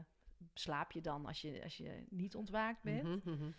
[0.53, 3.25] slaap je dan als je, als je niet ontwaakt bent.
[3.25, 3.55] Mm -hmm.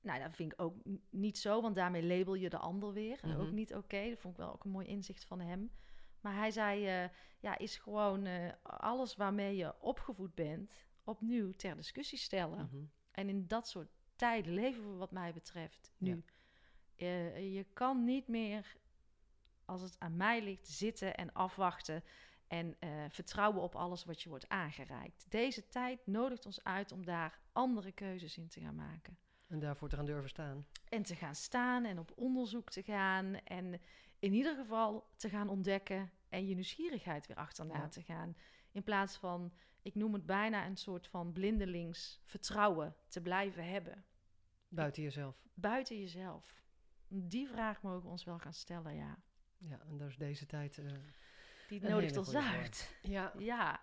[0.00, 0.76] Nou, dat vind ik ook
[1.10, 3.18] niet zo, want daarmee label je de ander weer.
[3.22, 3.46] En mm -hmm.
[3.46, 3.84] ook niet oké.
[3.84, 4.10] Okay.
[4.10, 5.70] Dat vond ik wel ook een mooi inzicht van hem.
[6.20, 8.26] Maar hij zei, uh, ja, is gewoon
[8.62, 10.72] alles waarmee je opgevoed bent,
[11.04, 12.58] opnieuw ter discussie stellen.
[12.58, 12.90] Mm -hmm.
[13.10, 16.22] En in dat soort tijden leven we wat mij betreft nu.
[16.94, 17.06] Ja.
[17.06, 18.76] Uh, je kan niet meer,
[19.64, 22.04] als het aan mij ligt, zitten en afwachten
[22.46, 25.26] en uh, vertrouwen op alles wat je wordt aangereikt.
[25.28, 29.18] Deze tijd nodigt ons uit om daar andere keuzes in te gaan maken.
[29.46, 30.66] En daarvoor te gaan durven staan.
[30.88, 33.34] En te gaan staan en op onderzoek te gaan.
[33.34, 33.80] En
[34.18, 37.88] in ieder geval te gaan ontdekken en je nieuwsgierigheid weer achterna ja.
[37.88, 38.36] te gaan.
[38.72, 39.52] In plaats van
[39.86, 44.04] ik noem het bijna een soort van blindelings vertrouwen te blijven hebben.
[44.68, 45.46] Buiten jezelf.
[45.54, 46.64] Buiten jezelf.
[47.08, 49.18] Die vraag mogen we ons wel gaan stellen, ja.
[49.58, 50.76] Ja, en dat is deze tijd.
[50.76, 50.92] Uh,
[51.68, 52.98] Die nodigt ons uit.
[53.02, 53.32] Ja.
[53.38, 53.80] ja.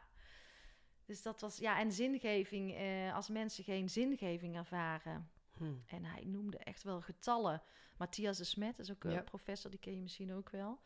[1.06, 5.30] Dus dat was, ja, en zingeving, eh, als mensen geen zingeving ervaren.
[5.58, 5.84] Hmm.
[5.88, 7.62] En hij noemde echt wel getallen.
[7.98, 10.80] Matthias de Smet is ook een professor, die ken je misschien ook wel.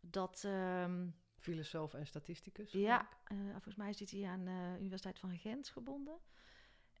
[0.00, 0.42] Dat.
[0.44, 2.72] Um, Filosoof en statisticus.
[2.72, 6.18] Ja, uh, volgens mij zit hij aan de Universiteit van Gent gebonden.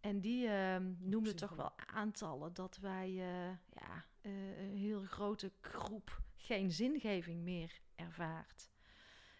[0.00, 6.20] En die uh, noemde toch wel aantallen dat wij uh, ja, een heel grote groep
[6.36, 8.70] geen zingeving meer ervaart.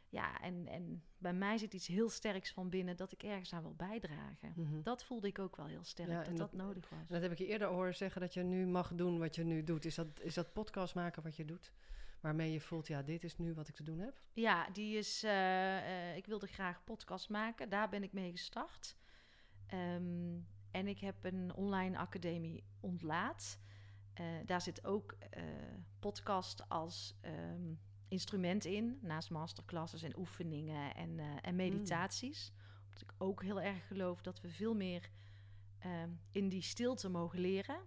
[0.08, 3.62] Ja, en, en bij mij zit iets heel sterks van binnen dat ik ergens aan
[3.62, 4.52] wil bijdragen.
[4.54, 4.82] Mm -hmm.
[4.82, 7.08] Dat voelde ik ook wel heel sterk, ja, dat, dat, dat nodig was.
[7.08, 9.64] Dat heb ik je eerder horen zeggen, dat je nu mag doen wat je nu
[9.64, 9.84] doet.
[9.84, 11.72] Is dat, is dat podcast maken wat je doet?
[12.20, 14.20] Waarmee je voelt, ja, dit is nu wat ik te doen heb?
[14.32, 17.68] Ja, die is, uh, uh, ik wilde graag podcast maken.
[17.68, 18.96] Daar ben ik mee gestart.
[19.74, 23.58] Um, en ik heb een online academie ontlaat.
[24.20, 25.16] Uh, daar zit ook
[25.98, 32.52] podcast als um, instrument in, naast masterclasses en oefeningen en, en meditaties.
[32.52, 32.64] Mm.
[32.84, 35.10] Omdat ik ook heel erg geloof dat we veel meer
[35.86, 37.80] um, in die stilte mogen leren.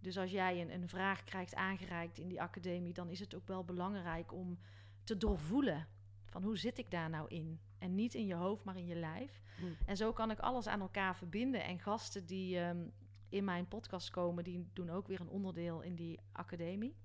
[0.00, 3.46] Dus als jij een, een vraag krijgt aangereikt in die academie, dan is het ook
[3.46, 4.58] wel belangrijk om
[5.04, 5.86] te doorvoelen
[6.24, 7.60] van hoe zit ik daar nou in?
[7.78, 9.42] En niet in je hoofd, maar in je lijf.
[9.60, 9.76] Mm.
[9.86, 11.64] En zo kan ik alles aan elkaar verbinden.
[11.64, 12.88] En gasten die ehm,
[13.28, 16.96] in mijn podcast komen, die doen ook weer een onderdeel in die academie.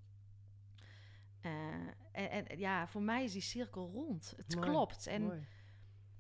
[1.41, 1.51] Eh,
[2.11, 4.33] en, en ja, voor mij is die cirkel rond.
[4.37, 5.07] Het Mooi, klopt.
[5.07, 5.47] En Mooi.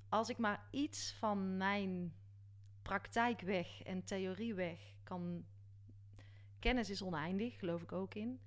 [0.09, 2.13] als ik maar iets van mijn
[2.81, 5.45] praktijk weg en theorie weg kan.
[6.65, 8.39] Kennis is oneindig, geloof ik ook in.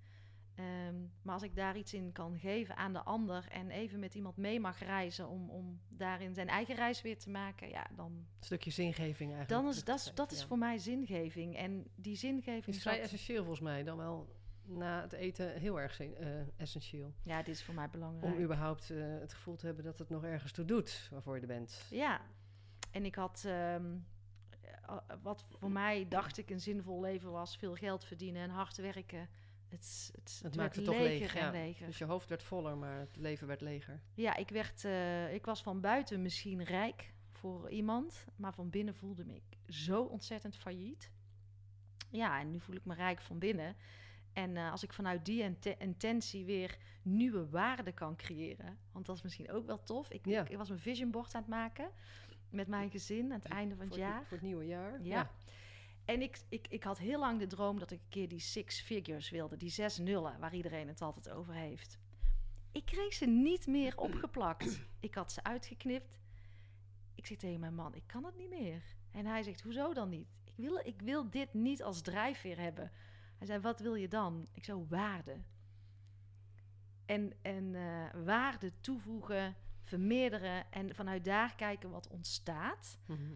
[0.55, 4.15] Ehm, maar als ik daar iets in kan geven aan de ander en even met
[4.15, 8.13] iemand mee mag reizen om, om daarin zijn eigen reis weer te maken, ja, dan,
[8.13, 9.49] Een stukje zingeving eigenlijk.
[9.49, 10.47] dan is dat, dat is ja.
[10.47, 11.57] voor mij zingeving.
[11.57, 13.83] En die zingeving is vrij zat- essentieel volgens mij.
[13.85, 17.15] Dan wel na het eten heel erg zin- eh, essentieel.
[17.23, 18.35] Ja, dit is voor mij belangrijk.
[18.35, 21.41] Om überhaupt eh, het gevoel te hebben dat het nog ergens toe doet waarvoor je
[21.41, 21.87] er bent.
[21.91, 22.21] Ja,
[22.91, 23.99] en ik had ehm, eh,
[25.23, 29.29] wat voor mij dacht ik een zinvol leven was: veel geld verdienen en hard werken.
[29.69, 31.35] Het, het, Het werd maakt het toch leger leeg.
[31.35, 31.51] en Ja.
[31.51, 31.87] leger.
[31.87, 34.01] Dus je hoofd werd voller, maar het leven werd leger.
[34.15, 38.95] Ja, ik, werd, eh, ik was van buiten misschien rijk voor iemand, maar van binnen
[38.95, 41.11] voelde me ik zo ontzettend failliet.
[42.11, 43.77] Ja, en nu voel ik me rijk van binnen.
[44.33, 49.17] En eh, als ik vanuit die inte- intentie weer nieuwe waarden kan creëren, want dat
[49.17, 50.11] is misschien ook wel tof.
[50.11, 50.49] Ik, Ja.
[50.49, 51.91] ik was een vision board aan het maken
[52.51, 54.25] met mijn gezin aan het einde van het voor, jaar.
[54.27, 55.03] voor het nieuwe jaar.
[55.03, 55.31] Ja.
[56.05, 58.81] En ik, ik, ik had heel lang de droom dat ik een keer die six
[58.81, 61.99] figures wilde, die zes nullen, waar iedereen het altijd over heeft.
[62.73, 64.81] Ik kreeg ze niet meer opgeplakt.
[65.01, 66.19] ik had ze uitgeknipt.
[67.15, 68.83] Ik zeg tegen mijn man, ik kan het niet meer.
[69.11, 70.29] En hij zegt, hoezo dan niet?
[70.45, 72.93] Ik wil, ik wil dit niet als drijfveer hebben.
[73.37, 74.49] Hij zei, wat wil je dan?
[74.53, 75.37] Ik zou waarde.
[77.07, 79.57] En, en eh, waarde toevoegen,
[79.89, 82.99] vermeerderen en vanuit daar kijken wat ontstaat.
[83.07, 83.35] Mhm.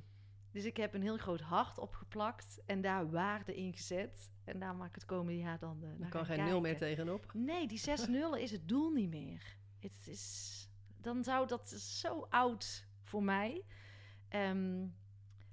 [0.51, 4.31] Dus ik heb een heel groot hart opgeplakt en daar waarde in gezet.
[4.45, 7.31] En daar maak ik het komende jaar dan uh, Er kan geen nul meer tegenop.
[7.35, 9.57] Nee, die zes nullen is het doel niet meer.
[9.79, 10.69] Het is,
[11.01, 13.65] dan zou dat zo oud voor mij.
[14.29, 14.83] Ehm,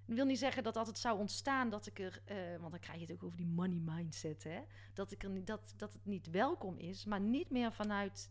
[0.05, 2.79] ik wil niet zeggen dat dat het zou ontstaan dat ik er, eh, want dan
[2.79, 4.61] krijg je het ook over die money mindset, hè?
[4.93, 8.29] Dat, ik er niet, dat, dat het niet welkom is, maar niet meer vanuit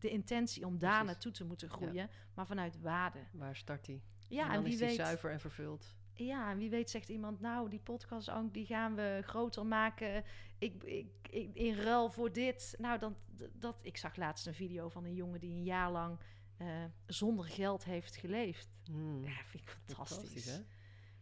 [0.00, 1.06] de intentie om daar Precies.
[1.12, 3.18] naartoe te moeten groeien, maar vanuit waarde.
[3.32, 4.02] Waar start die?
[4.28, 4.96] Ja, en en, dan wie is die weet.
[4.96, 5.96] zuiver en vervuld.
[6.12, 10.24] Ja, en wie weet zegt iemand, nou, die podcast ook, die gaan we groter maken.
[10.58, 12.74] Ik, ik, ik- in ruil voor dit.
[12.78, 13.16] Nou, dan,
[13.52, 16.18] dat, ik zag laatst een video van een jongen die een jaar lang
[16.56, 18.68] eh, zonder geld heeft geleefd.
[18.84, 19.24] Hmm.
[19.24, 20.44] Ja, vind ik fantastisch.
[20.44, 20.58] hè?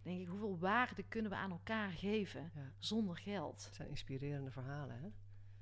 [0.02, 2.72] denk ik, hoeveel waarde kunnen we aan elkaar geven Ja.
[2.78, 3.64] zonder geld?
[3.64, 5.08] Het zijn inspirerende verhalen, hè?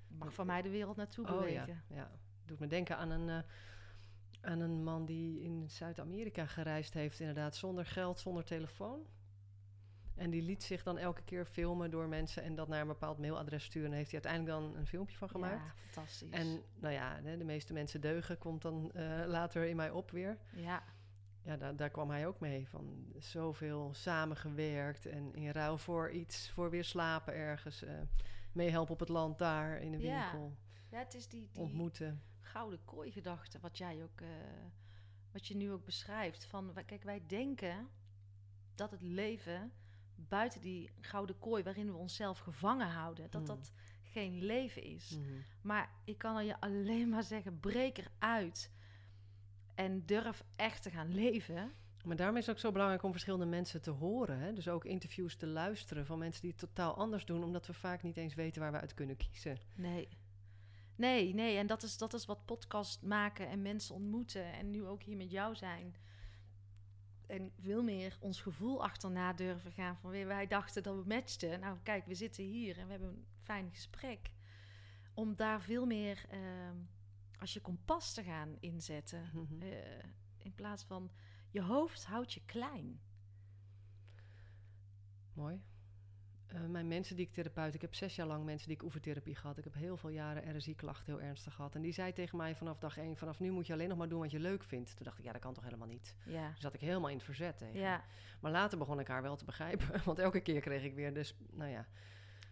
[0.08, 1.82] Mag van mij de wereld naartoe Oh ja, bewegen.
[1.88, 2.10] ja.
[2.46, 3.48] Doet me denken aan een, eh,
[4.40, 9.06] aan een man die in Zuid-Amerika gereisd heeft, inderdaad, zonder geld, zonder telefoon.
[10.14, 13.18] En die liet zich dan elke keer filmen door mensen en dat naar een bepaald
[13.18, 13.90] mailadres sturen.
[13.90, 15.64] En heeft hij uiteindelijk dan een filmpje van gemaakt.
[15.66, 16.30] Ja, fantastisch.
[16.30, 20.38] En nou ja, de meeste mensen deugen, komt dan eh, later in mij op weer.
[20.52, 20.82] ja,
[21.42, 22.68] Ja, daar, daar kwam hij ook mee.
[22.68, 27.82] Van zoveel samengewerkt en in ruil voor iets, voor weer slapen ergens.
[27.82, 27.92] eh
[28.52, 30.30] meehelpen op het land daar in de Ja.
[30.30, 30.56] winkel.
[30.90, 32.22] ja, het is die, die Ontmoeten.
[32.54, 34.28] Gouden kooi gedachte, wat jij ook, eh,
[35.32, 36.44] wat je nu ook beschrijft.
[36.44, 37.88] Van, kijk, wij denken
[38.74, 39.72] dat het leven
[40.14, 43.56] buiten die gouden kooi waarin we onszelf gevangen houden, dat Hmm.
[43.56, 45.10] dat geen leven is.
[45.10, 45.32] Mhm.
[45.62, 48.70] Maar ik kan er je alleen maar zeggen, breek eruit
[49.74, 51.72] en durf echt te gaan leven.
[52.04, 54.38] Maar daarom is het ook zo belangrijk om verschillende mensen te horen.
[54.38, 54.52] Hè?
[54.52, 58.02] Dus ook interviews te luisteren van mensen die het totaal anders doen, omdat we vaak
[58.02, 59.58] niet eens weten waar we uit kunnen kiezen.
[59.74, 60.08] Nee.
[60.96, 64.84] Nee, nee, en dat is, dat is wat podcast maken en mensen ontmoeten en nu
[64.84, 65.94] ook hier met jou zijn.
[67.26, 71.60] En veel meer ons gevoel achterna durven gaan van weer wij dachten dat we matchten.
[71.60, 74.32] Nou, kijk, we zitten hier en we hebben een fijn gesprek.
[75.14, 76.76] Om daar veel meer ehm,
[77.38, 79.30] als je kompas te gaan inzetten.
[79.32, 79.62] Mhm.
[79.62, 80.02] Eh,
[80.38, 81.10] in plaats van
[81.50, 83.00] je hoofd houdt je klein.
[85.32, 85.62] Mooi.
[86.54, 89.34] Eh, mijn mensen die ik therapeut, ik heb zes jaar lang mensen die ik oefentherapie
[89.34, 89.58] gehad.
[89.58, 91.74] Ik heb heel veel jaren RSI-klachten heel ernstig gehad.
[91.74, 94.08] En die zei tegen mij vanaf dag één, vanaf nu moet je alleen nog maar
[94.08, 94.96] doen wat je leuk vindt.
[94.96, 96.14] Toen dacht ik, ja, dat kan toch helemaal niet.
[96.26, 97.78] Ja, Toen zat ik helemaal in het verzet tegen.
[97.80, 98.04] ja
[98.40, 100.00] Maar later begon ik haar wel te begrijpen.
[100.04, 101.86] Want elke keer kreeg ik weer de, sp- nou ja,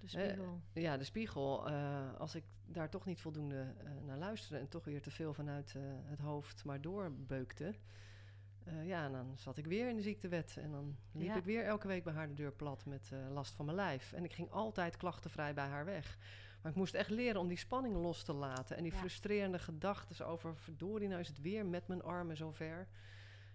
[0.00, 0.60] de spiegel.
[0.72, 1.68] ja, de spiegel.
[1.68, 4.58] eh, als ik daar toch niet voldoende eh, naar luisterde...
[4.62, 7.74] en toch weer te veel vanuit eh, het hoofd maar doorbeukte...
[8.64, 10.56] eh, ja, en dan zat ik weer in de ziektewet.
[10.56, 11.36] En dan liep Ja.
[11.36, 14.12] ik weer elke week bij haar de deur plat met eh, last van mijn lijf.
[14.12, 16.18] En ik ging altijd klachtenvrij bij haar weg.
[16.62, 18.76] Maar ik moest echt leren om die spanning los te laten.
[18.76, 18.98] En die Ja.
[18.98, 20.56] frustrerende gedachten over...
[20.56, 22.88] verdorie, nou is het weer met mijn armen zover.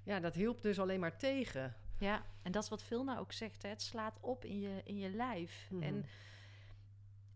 [0.03, 1.75] Ja, dat hielp dus alleen maar tegen.
[1.99, 3.61] Ja, en dat is wat Vilna ook zegt.
[3.63, 3.69] Hè?
[3.69, 5.67] Het slaat op in je, in je lijf.
[5.71, 5.83] Mhm.
[5.83, 6.05] En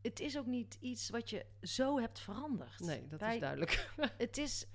[0.01, 2.79] het is ook niet iets wat je zo hebt veranderd.
[2.79, 3.91] Nee, dat Wij- is duidelijk.
[4.17, 4.65] Het is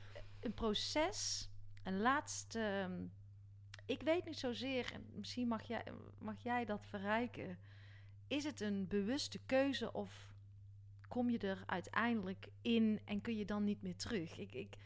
[0.40, 1.48] een proces
[1.86, 3.06] En laatst, ehm,
[3.84, 5.84] ik weet niet zozeer, en misschien mag jij,
[6.18, 7.58] mag jij dat verrijken.
[8.28, 10.34] Is het een bewuste keuze of
[11.08, 14.38] kom je er uiteindelijk in en kun je dan niet meer terug?
[14.38, 14.76] Ik, ik,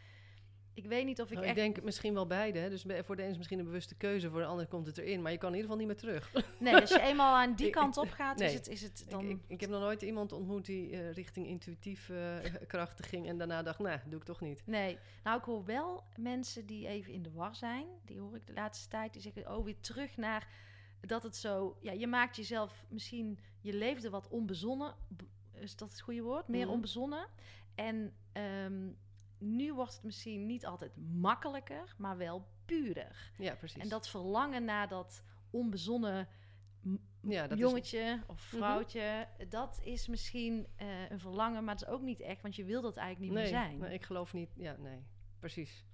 [0.75, 1.57] ik weet niet of ik Nou, echt...
[1.57, 2.59] Ik denk misschien wel beide.
[2.59, 2.69] Hè?
[2.69, 5.23] Dus voor de een is misschien een bewuste keuze, voor de ander komt het erin.
[5.23, 6.33] Maar je kan in ieder geval niet meer terug.
[6.59, 9.29] Nee, als je eenmaal aan die kant op gaat, is het, is het dan...
[9.29, 13.39] ik, ik heb nog nooit iemand ontmoet die eh, richting intuïtief eh, krachten ging en
[13.39, 14.63] daarna dacht, nou, doe ik toch niet.
[14.67, 17.87] Nee, nou ik hoor wel mensen die even in de war zijn.
[18.05, 19.13] Die hoor ik de laatste tijd.
[19.13, 20.49] Die zeggen, oh weer terug naar
[21.01, 21.77] dat het zo...
[21.81, 23.39] Ja, je maakt jezelf misschien...
[23.61, 24.95] Je leefde wat onbezonnen.
[25.53, 26.49] Is dat het goede woord?
[26.49, 26.75] Meer Mhm.
[26.75, 27.27] onbezonnen.
[27.75, 28.89] En ehm,
[29.41, 33.33] nu wordt het misschien niet altijd makkelijker, maar wel puurder.
[33.39, 33.83] Ja, precies.
[33.83, 36.29] En dat verlangen naar dat onbezonnen
[37.23, 38.57] ja, dat is, jongetje of Mhm.
[38.63, 42.65] vrouwtje, dat is misschien eh, een verlangen, maar het is ook niet echt, want je
[42.65, 43.79] wil dat eigenlijk niet nee, meer zijn.
[43.79, 44.51] nee, ik geloof niet.
[44.57, 45.03] Ja, nee,
[45.39, 45.85] precies.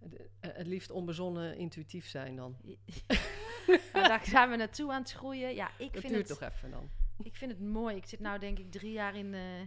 [0.00, 2.56] Het, eh, het liefst onbezonnen intuïtief zijn dan.
[3.92, 5.54] Maar daar zijn we naartoe aan het groeien.
[5.54, 6.90] Ja, ik Dat vind, duurt het, toch even dan.
[7.22, 7.96] ik vind het mooi.
[7.96, 9.34] Ik zit nou denk ik drie jaar in...
[9.34, 9.66] ja,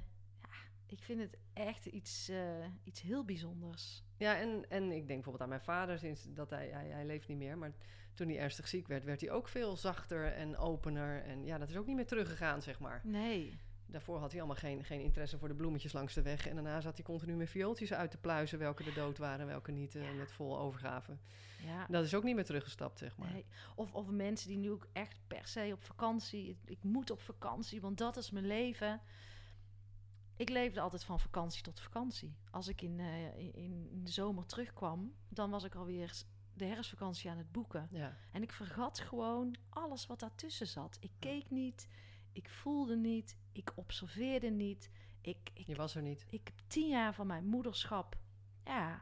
[0.92, 4.04] ik vind het echt iets, eh, iets heel bijzonders.
[4.18, 7.28] Ja, en, en ik denk bijvoorbeeld aan mijn vader, sinds dat hij, hij, hij leeft
[7.28, 7.58] niet meer.
[7.58, 7.72] Maar
[8.14, 11.24] toen hij ernstig ziek werd, werd hij ook veel zachter en opener.
[11.24, 13.02] En ja, dat is ook niet meer teruggegaan, zeg maar.
[13.04, 13.60] Nee.
[13.86, 16.48] Daarvoor had hij allemaal geen, geen interesse voor de bloemetjes langs de weg.
[16.48, 19.48] En daarna zat hij continu met viooltjes uit te pluizen, welke er dood waren en
[19.48, 21.18] welke niet, eh, met vol overgave.
[21.66, 21.86] Ja.
[21.90, 23.32] Dat is ook niet meer teruggestapt, zeg maar.
[23.32, 23.46] Nee.
[23.76, 26.50] Of, of mensen die nu ook echt per se op vakantie...
[26.50, 29.02] Ik, ik moet op vakantie, want dat is mijn leven.
[30.38, 32.36] Ik leefde altijd van vakantie tot vakantie.
[32.52, 35.14] Als ik in, eh, in, in de zomer terugkwam...
[35.30, 36.24] dan was ik alweer
[36.54, 37.88] de herfstvakantie aan het boeken.
[37.92, 40.98] Ja, En ik vergat gewoon alles wat daartussen zat.
[41.00, 41.88] Ik keek niet,
[42.32, 44.92] ik voelde niet, ik observeerde niet.
[45.22, 46.26] Ik, ik, je was er niet.
[46.30, 48.18] ik heb tien jaar van mijn moederschap
[48.64, 49.02] ja,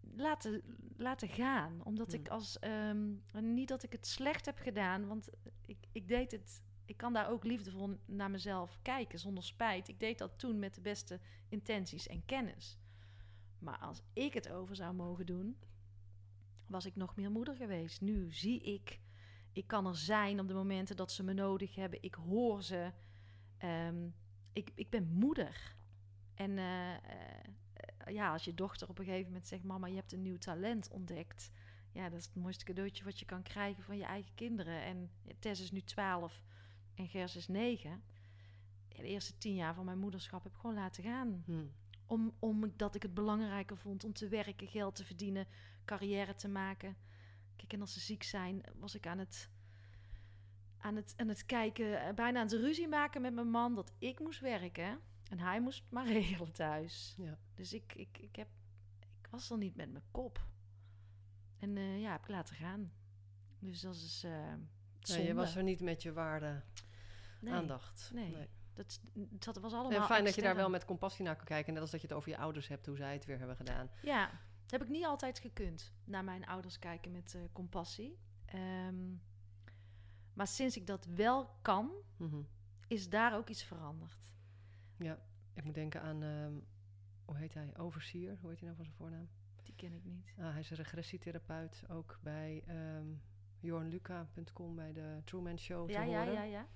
[0.00, 0.62] laten,
[0.96, 1.80] laten gaan.
[1.84, 2.36] Omdat ik Hmm.
[2.36, 2.58] als.
[2.58, 5.28] ehm, niet dat ik het slecht heb gedaan, want
[5.66, 6.62] ik, ik deed het.
[6.92, 9.88] Ik kan daar ook liefdevol naar mezelf kijken zonder spijt.
[9.88, 12.78] Ik deed dat toen met de beste intenties en kennis.
[13.58, 15.56] Maar als ik het over zou mogen doen,
[16.66, 18.00] was ik nog meer moeder geweest.
[18.00, 19.00] Nu zie ik,
[19.52, 22.02] ik kan er zijn op de momenten dat ze me nodig hebben.
[22.02, 22.92] Ik hoor ze.
[23.58, 24.08] Ehm,
[24.52, 25.76] ik, ik ben moeder.
[26.34, 27.00] En eh, eh,
[28.06, 30.90] ja, als je dochter op een gegeven moment zegt: Mama, je hebt een nieuw talent
[30.90, 31.50] ontdekt.
[31.92, 34.82] Ja, dat is het mooiste cadeautje wat je kan krijgen van je eigen kinderen.
[34.82, 36.42] En Tess is nu 12
[36.94, 38.02] en Gers is 9.
[38.88, 41.42] Ja, de eerste tien jaar van mijn moederschap heb ik gewoon laten gaan.
[41.46, 41.64] Hm.
[42.06, 45.46] Om, omdat ik het belangrijker vond om te werken, geld te verdienen,
[45.84, 46.96] carrière te maken.
[47.56, 49.50] Kijk, en als ze ziek zijn, was ik aan het,
[50.78, 53.92] aan het, aan het kijken, eh, bijna aan het ruzie maken met mijn man dat
[53.98, 55.00] ik moest werken.
[55.30, 57.14] En hij moest maar regelen thuis.
[57.18, 57.38] Ja.
[57.54, 58.48] Dus ik, ik, ik, heb,
[59.20, 60.46] ik was er niet met mijn kop.
[61.58, 62.92] En eh, ja, heb ik laten gaan.
[63.58, 64.24] Dus dat is.
[64.24, 64.54] eh
[65.08, 65.22] zonde.
[65.24, 66.62] je was er niet met je waarde
[67.40, 68.10] Nee, aandacht.
[68.14, 68.48] nee.
[68.74, 69.00] Dat,
[69.38, 70.00] dat was allemaal.
[70.00, 71.72] En fijn dat je daar wel met compassie naar kan kijken.
[71.72, 73.90] Net als dat je het over je ouders hebt, hoe zij het weer hebben gedaan.
[74.02, 74.30] Ja,
[74.62, 75.92] dat heb ik niet altijd gekund.
[76.04, 78.18] Naar mijn ouders kijken met eh, compassie.
[78.44, 79.14] Ehm,
[80.34, 82.40] maar sinds ik dat wel kan, Mhm.
[82.88, 84.32] is daar ook iets veranderd.
[84.96, 85.18] Ja,
[85.54, 86.52] ik moet denken aan, ehm,
[87.24, 87.76] hoe heet hij?
[87.76, 89.28] Oversier, hoe heet hij nou van zijn voornaam?
[89.62, 90.34] Die ken ik niet.
[90.38, 93.06] Ah, hij is een regressietherapeut, ook bij ehm
[93.62, 96.32] jornluca.com, bij de Truman Show te Ja, ja, horen.
[96.32, 96.66] ja, ja.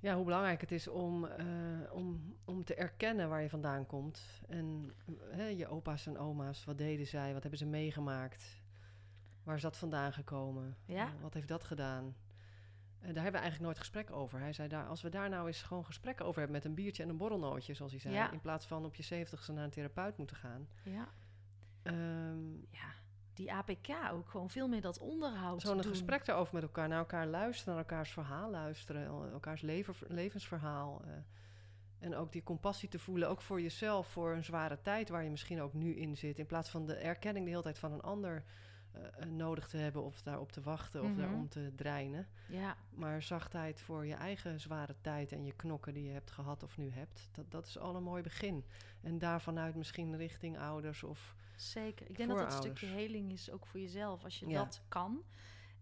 [0.00, 1.46] Ja, hoe belangrijk het is om, eh,
[1.92, 4.22] om, om te erkennen waar je vandaan komt.
[4.48, 7.32] En eh, hè, je opa's en oma's, wat deden zij?
[7.32, 8.62] Wat hebben ze meegemaakt?
[9.42, 10.76] Waar is dat vandaan gekomen?
[10.84, 11.06] Ja.
[11.06, 12.04] Eh, wat heeft dat gedaan?
[12.04, 14.38] Eh, daar hebben we eigenlijk nooit gesprek over.
[14.40, 17.02] Hij zei, daar, als we daar nou eens gewoon gesprekken over hebben met een biertje
[17.02, 18.30] en een borrelnootje, zoals hij zei, Ja.
[18.30, 20.68] in plaats van op je zeventigste naar een therapeut moeten gaan.
[20.82, 21.08] Ja.
[21.82, 22.92] Ehm, ja,
[23.34, 27.26] die APK ook gewoon veel meer dat onderhoud Zo'n gesprek daarover met elkaar, naar elkaar
[27.26, 31.02] luisteren, naar elkaars verhaal luisteren, el- elkaars leven, levensverhaal.
[31.04, 31.10] eh,
[31.98, 35.30] en ook die compassie te voelen, ook voor jezelf, voor een zware tijd waar je
[35.30, 36.38] misschien ook nu in zit.
[36.38, 38.44] In plaats van de erkenning de hele tijd van een ander
[38.92, 41.18] eh, eh, nodig te hebben of daarop te wachten of Mhm.
[41.18, 42.26] daarom te dreinen.
[42.48, 46.62] Ja, Maar zachtheid voor je eigen zware tijd en je knokken die je hebt gehad
[46.62, 48.64] of nu hebt, dat, dat is al een mooi begin.
[49.02, 51.34] En daarvanuit misschien richting ouders of...
[51.56, 52.08] zeker.
[52.08, 54.64] Ik denk dat dat een stukje heling is, ook voor jezelf, als je Ja.
[54.64, 55.22] dat kan.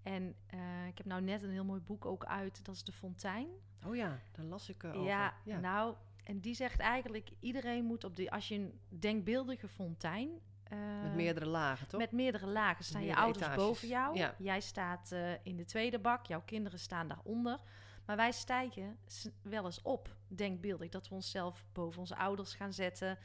[0.02, 2.92] En eh, ik heb nou net een heel mooi boek ook uit, dat is De
[2.92, 3.48] Fontein.
[3.86, 5.02] Oh ja, daar las ik eh, over.
[5.02, 5.58] Ja, ja.
[5.58, 5.94] nou,
[6.24, 10.30] en die zegt eigenlijk, iedereen moet op die, als je een denkbeeldige fontein...
[10.64, 12.00] eh, met meerdere lagen, toch?
[12.00, 13.64] Met meerdere lagen staan je ouders etages.
[13.64, 14.16] boven jou.
[14.16, 14.34] Ja.
[14.38, 17.58] Jij staat in de tweede bak, jouw kinderen staan daaronder.
[18.06, 18.98] Maar wij stijgen
[19.42, 20.88] wel eens op, denkbeeldig.
[20.88, 23.18] Dat we onszelf boven onze ouders gaan zetten.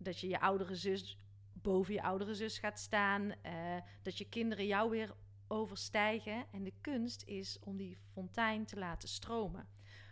[0.00, 1.18] Dat je je oudere zus
[1.52, 3.32] boven je oudere zus gaat staan.
[3.42, 5.14] eh, dat je kinderen jou weer
[5.48, 6.44] overstijgen.
[6.52, 9.68] En de kunst is om die fontein te laten stromen.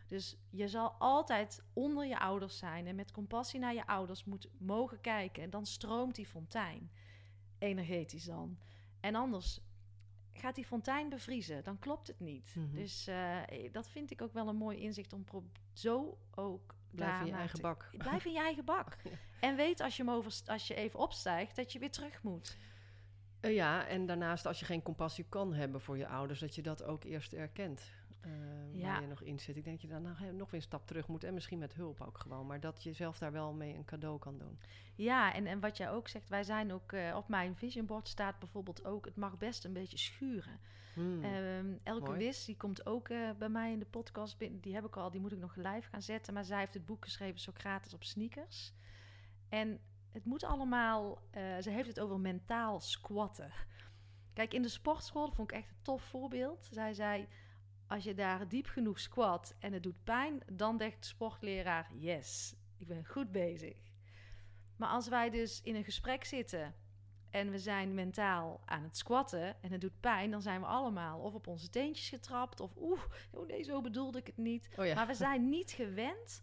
[0.06, 4.48] Dus je zal altijd onder je ouders zijn en met compassie naar je ouders moet
[4.58, 5.42] mogen kijken.
[5.42, 6.90] En dan stroomt die fontein,
[7.58, 8.58] energetisch dan.
[9.00, 9.60] En anders
[10.32, 12.54] gaat die fontein bevriezen, dan klopt het niet.
[12.56, 12.74] Mhm.
[12.74, 13.40] Dus eh,
[13.72, 15.24] dat vind ik ook wel een mooi inzicht om
[15.72, 17.90] zo ook Blijf in je eigen bak.
[17.92, 18.96] Blijf in je eigen bak.
[19.40, 19.48] Ja.
[19.48, 22.56] En weet als je, hem over, als je even opstijgt, dat je weer terug moet.
[23.40, 26.62] Eh, ja, en daarnaast als je geen compassie kan hebben voor je ouders, dat je
[26.62, 27.92] dat ook eerst erkent.
[28.20, 28.30] Eh,
[28.72, 28.92] Ja.
[28.92, 29.56] Waar je nog in zit.
[29.56, 31.24] Ik denk dat je dan nog, nog weer een stap terug moet.
[31.24, 32.46] En misschien met hulp ook gewoon.
[32.46, 34.58] Maar dat je zelf daar wel mee een cadeau kan doen.
[34.94, 38.08] Ja, en, en wat jij ook zegt, wij zijn ook eh, op mijn vision board
[38.08, 40.60] staat bijvoorbeeld ook, het mag best een beetje schuren.
[40.94, 41.22] Hmm.
[41.24, 42.18] Ehm, Elke mooi.
[42.18, 44.60] Wis, die komt ook eh, bij mij in de podcast binnen.
[44.60, 46.34] Die heb ik al, die moet ik nog live gaan zetten.
[46.34, 48.72] Maar zij heeft het boek geschreven, Socrates op sneakers.
[49.48, 49.80] En
[50.12, 51.22] het moet allemaal,
[51.60, 53.50] ze heeft het over mentaal squatten.
[54.32, 56.68] Kijk, in de sportschool, dat vond ik echt een tof voorbeeld.
[56.70, 57.26] Zij zei,
[57.88, 62.54] als je daar diep genoeg squat en het doet pijn, dan denkt de sportleraar, yes,
[62.78, 63.76] ik ben goed bezig.
[64.76, 66.74] Maar als wij dus in een gesprek zitten
[67.30, 71.20] en we zijn mentaal aan het squatten en het doet pijn, dan zijn we allemaal
[71.20, 74.68] of op onze teentjes getrapt of oeh, oh nee, zo bedoelde ik het niet.
[74.76, 74.94] oh ja.
[74.94, 76.42] Maar we zijn niet gewend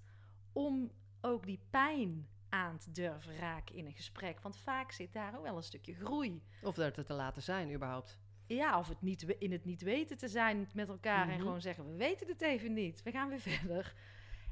[0.52, 0.92] om
[1.22, 4.40] ook die pijn aan te durven raken in een gesprek.
[4.40, 6.44] Want vaak zit daar ook wel een stukje groei.
[6.64, 8.20] Of dat het te laten zijn überhaupt.
[8.48, 11.42] Ja, of het niet, we- in het niet weten te zijn met elkaar en Mhm.
[11.42, 13.94] gewoon zeggen: we weten het even niet, we gaan weer verder.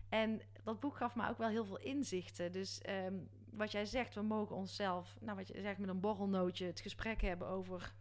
[0.09, 2.51] En dat boek gaf me ook wel heel veel inzichten.
[2.51, 3.13] Dus ehm,
[3.51, 7.21] wat jij zegt, we mogen onszelf, nou wat je zegt met een borrelnootje, het gesprek
[7.21, 7.93] hebben over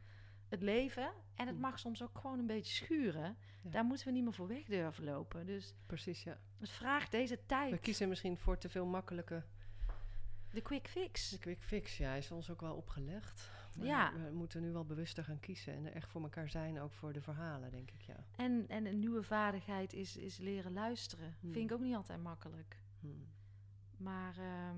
[0.48, 1.10] het leven.
[1.34, 1.60] En het Mm.
[1.60, 3.36] mag soms ook gewoon een beetje schuren.
[3.62, 3.70] Ja.
[3.70, 5.46] Daar moeten we niet meer voor weg durven lopen.
[5.46, 6.38] Dus Precies, ja.
[6.58, 9.42] het vraagt deze We tijd, kiezen misschien voor te veel makkelijke
[10.50, 11.28] de quick fix.
[11.30, 11.96] de quick fix.
[11.96, 13.50] Ja, is ons ook wel opgelegd.
[13.76, 14.12] Maar Ja.
[14.12, 15.74] we moeten nu wel bewuster gaan kiezen.
[15.74, 18.24] En er echt voor elkaar zijn, ook voor de verhalen, denk ik, ja.
[18.36, 21.34] En, en een nieuwe vaardigheid is, is leren luisteren.
[21.40, 21.52] Hmm.
[21.52, 22.76] Vind ik ook niet altijd makkelijk.
[23.00, 23.26] Hmm.
[23.96, 24.76] Maar ehm,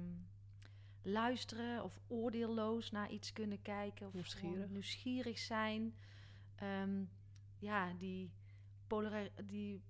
[1.03, 4.07] luisteren of oordeelloos naar iets kunnen kijken.
[4.07, 4.69] Of Nieuwsgierig.
[4.71, 5.95] nieuwsgierig zijn.
[6.55, 7.03] Ehm,
[7.59, 8.31] ja, die,
[8.87, 9.83] polari- die,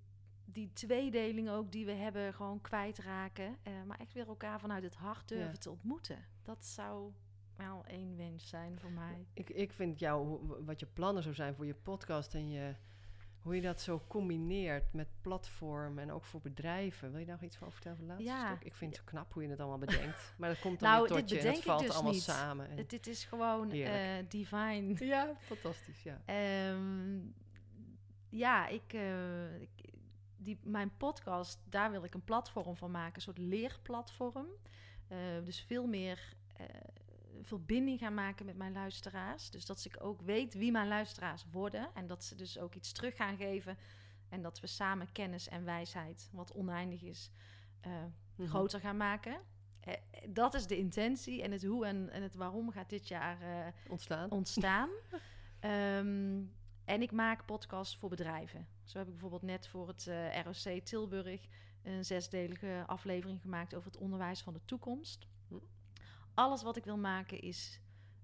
[0.45, 3.57] die tweedeling ook die we hebben gewoon kwijtraken.
[3.63, 5.57] Eh, maar echt weer elkaar vanuit het hart durven Ja.
[5.57, 6.25] te ontmoeten.
[6.43, 7.11] Dat zou
[7.57, 9.25] wel één wens zijn voor mij.
[9.33, 12.75] Ik, ik vind jou, wat je plannen zou zijn voor je podcast en je,
[13.41, 17.09] hoe je dat zo combineert met platform en ook voor bedrijven.
[17.11, 18.55] Wil je daar nog iets over vertellen laatste Ja.
[18.55, 18.63] stuk?
[18.65, 20.33] Ik vind het knap hoe je het allemaal bedenkt.
[20.37, 22.21] Maar dat komt dan Nou, weer tot je en het valt dus allemaal niet.
[22.21, 22.69] samen.
[22.69, 25.05] En, Het, dit is gewoon eh, divine.
[25.05, 26.21] ja, fantastisch, ja.
[26.25, 27.19] Ehm,
[28.29, 29.69] ja, ik, eh, ik-
[30.37, 34.47] die, mijn podcast, daar wil ik een platform van maken, een soort leerplatform.
[35.07, 36.33] Eh, dus veel meer
[37.45, 39.49] verbinding gaan maken met mijn luisteraars.
[39.49, 42.91] Dus dat ik ook weet wie mijn luisteraars worden en dat ze dus ook iets
[42.91, 43.77] terug gaan geven.
[44.29, 47.29] En dat we samen kennis en wijsheid, wat oneindig is,
[47.81, 47.91] eh,
[48.35, 48.47] Mhm.
[48.49, 49.39] groter gaan maken.
[49.79, 49.93] Eh,
[50.29, 53.67] dat is de intentie en het hoe en, en het waarom gaat dit jaar eh,
[53.89, 54.31] Ontstaan.
[54.31, 54.89] ontstaan.
[55.59, 56.41] Ehm,
[56.85, 58.67] en ik maak podcasts voor bedrijven.
[58.83, 60.09] Zo heb ik bijvoorbeeld net voor het
[60.43, 61.47] ROC Tilburg
[61.83, 65.27] een zesdelige aflevering gemaakt over het onderwijs van de toekomst.
[66.35, 67.79] Alles wat ik wil maken is,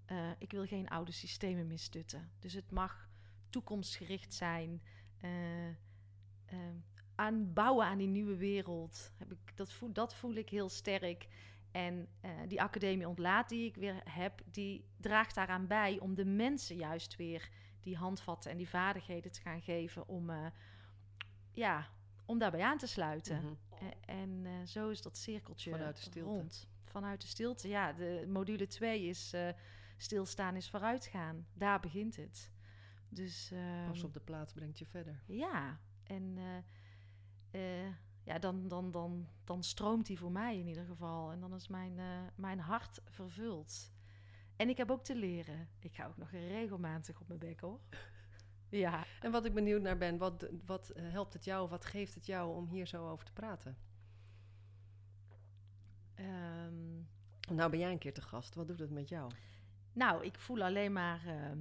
[0.06, 2.32] eh, ik wil geen oude systemen misstutten.
[2.40, 3.10] Dus het mag
[3.50, 4.82] toekomstgericht zijn.
[5.22, 5.68] eh,
[6.46, 6.76] ehm,
[7.16, 9.12] aan bouwen aan die nieuwe wereld.
[9.18, 11.28] Heb ik, dat, voel, dat voel ik heel sterk.
[11.72, 16.26] En eh, die academie ontlaat die ik weer heb, die draagt daaraan bij om de
[16.26, 17.50] mensen juist weer
[17.80, 20.32] die handvatten en die vaardigheden te gaan geven om,
[21.52, 21.88] ja,
[22.26, 23.44] om daarbij aan te sluiten.
[23.44, 23.92] Mhm.
[24.06, 26.30] En zo is dat cirkeltje Vanuit de stilte.
[26.30, 26.68] rond.
[26.92, 27.94] Vanuit de stilte, ja.
[27.94, 29.50] De module 2 is eh,
[29.98, 31.48] stilstaan is vooruitgaan.
[31.54, 32.52] Daar begint het.
[33.10, 33.48] Dus
[33.88, 35.24] Pas ehm, op de plaats brengt je verder.
[35.26, 40.86] ja, en eh, eh, ja, dan, dan, dan, dan stroomt die voor mij in ieder
[40.86, 41.32] geval.
[41.32, 42.00] En dan is mijn,
[42.36, 43.92] mijn hart vervuld.
[44.56, 45.70] En ik heb ook te leren.
[45.80, 47.80] Ik ga ook nog regelmatig op mijn bek hoor.
[48.70, 52.26] Ja, En wat ik benieuwd naar ben, wat, wat helpt het jou, wat geeft het
[52.26, 53.78] jou om hier zo over te praten?
[56.22, 59.32] Ehm, Nou ben jij een keer te gast, wat doet het met jou?
[59.94, 61.60] nou, ik voel alleen maar ehm,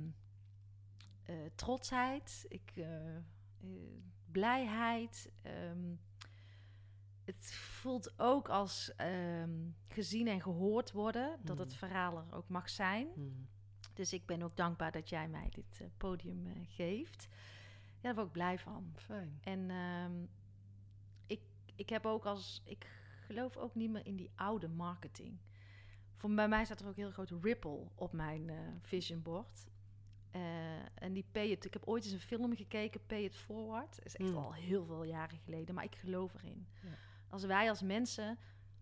[1.24, 3.22] eh, trotsheid, ik, eh, eh,
[4.30, 5.30] blijheid.
[5.42, 5.94] ehm,
[7.24, 8.92] het voelt ook als
[9.88, 11.76] gezien en gehoord worden, dat het Mhm.
[11.78, 13.08] verhaal er ook mag zijn.
[13.14, 13.46] Hmm.
[13.94, 17.28] Dus ik ben ook dankbaar dat jij mij dit podium geeft.
[17.94, 18.92] Ja, daar word ik blij van.
[18.96, 19.38] Fijn.
[19.42, 19.70] En
[21.26, 21.40] ik,
[21.74, 22.62] ik heb ook als.
[22.64, 22.86] Ik
[23.34, 25.38] geloof ook niet meer in die oude marketing.
[26.16, 29.68] voor bij mij staat er ook een heel groot ripple op mijn uh, vision board.
[30.36, 30.42] Uh,
[30.94, 33.96] en die Pay It, ik heb ooit eens een film gekeken, Pay It Forward.
[33.96, 34.36] Dat is echt Mm.
[34.36, 36.66] al heel veel jaren geleden, maar ik geloof erin.
[36.82, 36.88] Ja.
[37.28, 38.38] Als wij als mensen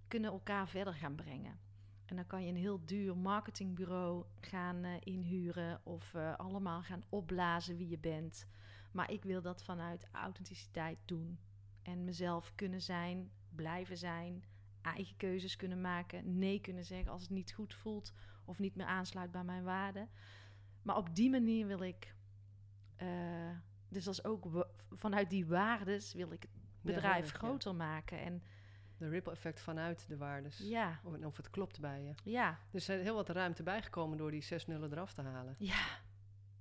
[0.08, 1.58] kunnen elkaar verder gaan brengen.
[2.04, 7.02] En dan kan je een heel duur marketingbureau gaan eh, inhuren of eh, allemaal gaan
[7.08, 8.46] opblazen wie je bent.
[8.92, 11.38] Maar ik wil dat vanuit authenticiteit doen.
[11.82, 14.44] En mezelf kunnen zijn, blijven zijn,
[14.82, 18.12] eigen keuzes kunnen maken, nee kunnen zeggen als het niet goed voelt
[18.44, 20.08] of niet meer aansluit bij mijn waarden.
[20.82, 22.14] Maar op die manier wil ik,
[22.96, 23.50] eh,
[23.88, 26.50] dus als ook vanuit die waardes wil ik het
[26.80, 28.20] bedrijf groter maken.
[28.20, 28.42] En
[28.96, 30.58] De ripple effect vanuit de waardes.
[30.58, 32.30] ja, Of, of het klopt bij je.
[32.30, 35.54] ja, Er is heel wat ruimte bijgekomen door die zes nullen eraf te halen.
[35.58, 35.86] ja.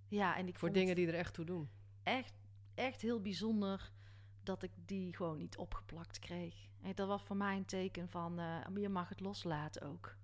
[0.09, 1.69] Ja, en ik Voor dingen die er echt toe doen.
[2.03, 2.33] echt,
[2.75, 3.91] echt heel bijzonder
[4.47, 6.55] dat ik die gewoon niet opgeplakt kreeg.
[6.81, 10.15] En dat was voor mij een teken van, eh, je mag het loslaten ook.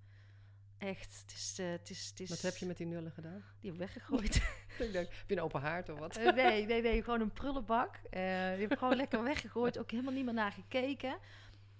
[0.77, 1.59] Echt, het is...
[1.59, 3.43] eh, het is, het is Wat heb je met die nullen gedaan?
[3.59, 4.35] Die heb ik weggegooid.
[4.79, 6.15] ik denk, heb je een open haard of wat?
[6.17, 7.99] Eh, nee, nee, nee, gewoon een prullenbak.
[8.11, 9.77] Die heb ik gewoon lekker weggegooid.
[9.79, 11.17] Ook helemaal niet meer naar gekeken.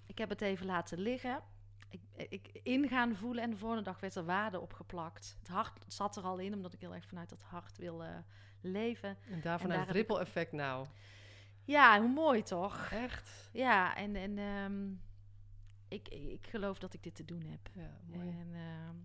[0.06, 1.42] Ik heb het even laten liggen.
[1.88, 5.36] Ik, ik in gaan voelen en de volgende dag werd er waarde opgeplakt.
[5.38, 8.02] Het hart zat er al in, omdat ik heel erg vanuit dat hart wil
[8.60, 9.16] leven.
[9.30, 10.86] En daarvan daar het heb ik- ripple effect nou.
[11.64, 12.90] Ja, hoe mooi toch?
[12.92, 13.48] Echt?
[13.52, 14.92] Ja, en, en ehm,
[15.88, 17.70] ik, ik geloof dat ik dit te doen heb.
[17.72, 18.28] Ja, mooi.
[18.28, 18.96] En ehm,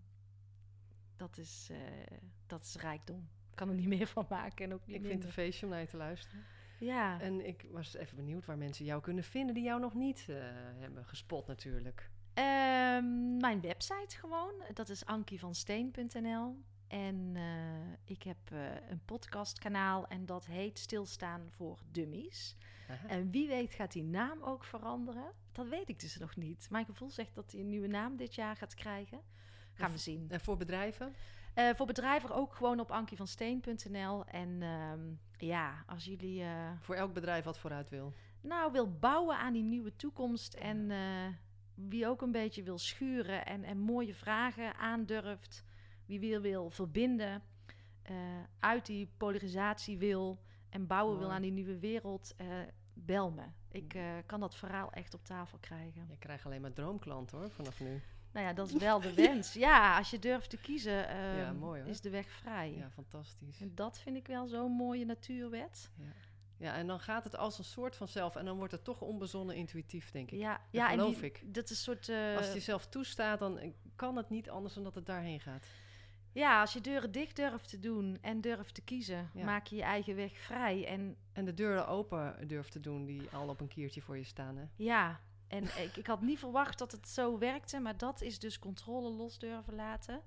[1.16, 3.30] dat, is, eh, dat is rijkdom.
[3.50, 5.66] Ik kan er niet meer van maken en ook niet Ik vind het een feestje
[5.66, 6.44] om naar je te luisteren.
[6.80, 7.22] Ja.
[7.22, 10.36] En ik was even benieuwd waar mensen jou kunnen vinden die jou nog niet eh,
[10.80, 12.10] hebben gespot natuurlijk.
[12.34, 16.58] Ehm, mijn website gewoon, dat is ankievansteen.nl.
[16.90, 18.60] En eh, ik heb eh,
[18.90, 22.56] een podcastkanaal en dat heet Stilstaan voor Dummies.
[22.90, 23.08] Aha.
[23.08, 25.32] En wie weet gaat die naam ook veranderen?
[25.52, 26.68] Dat weet ik dus nog niet.
[26.70, 29.22] Mijn gevoel zegt dat hij een nieuwe naam dit jaar gaat krijgen.
[29.74, 30.26] Gaan we zien.
[30.30, 31.14] En voor bedrijven?
[31.54, 34.26] Eh, voor bedrijven ook gewoon op ankievansteen.nl.
[34.26, 35.00] En ehm,
[35.38, 36.44] ja, als jullie
[36.80, 38.14] Voor elk bedrijf wat vooruit wil.
[38.42, 40.92] nou wil bouwen aan die nieuwe toekomst en
[41.74, 45.64] wie ook een beetje wil schuren en, en mooie vragen aandurft,
[46.10, 47.42] wie weer wil verbinden,
[48.02, 48.16] eh,
[48.60, 50.40] uit die polarisatie wil
[50.70, 52.48] en bouwen wil aan die nieuwe wereld, eh,
[52.94, 53.44] bel me.
[53.72, 56.06] Ik eh, kan dat verhaal echt op tafel krijgen.
[56.10, 58.02] Je krijgt alleen maar droomklanten hoor, vanaf nu.
[58.32, 59.54] Nou ja, dat is wel de wens.
[59.54, 61.90] Ja, als je durft te kiezen, eh, Ja, mooi, hoor.
[61.90, 62.74] is de weg vrij.
[62.76, 63.62] Ja, fantastisch.
[63.62, 65.92] En dat vind ik wel zo'n mooie natuurwet.
[65.96, 66.06] Ja.
[66.58, 68.36] ja, en dan gaat het als een soort vanzelf.
[68.36, 70.40] En dan wordt het toch onbezonnen intuïtief, denk ik.
[70.40, 71.54] Ja, ja en geloof die- ik.
[71.54, 72.10] dat is een soort.
[72.38, 75.66] Als het jezelf toestaat, dan kan het niet anders dan dat het daarheen gaat.
[76.34, 79.46] Ja, als je deuren dicht durft te doen en durft te kiezen, Ja.
[79.46, 80.86] maak je je eigen weg vrij.
[80.88, 84.24] En En de deuren open durft te doen die al op een kiertje voor je
[84.24, 84.58] staan.
[84.58, 84.64] Hè?
[84.76, 88.60] ja, en ik, ik had niet verwacht dat het zo werkte, maar dat is dus
[88.60, 90.22] controle los durven laten.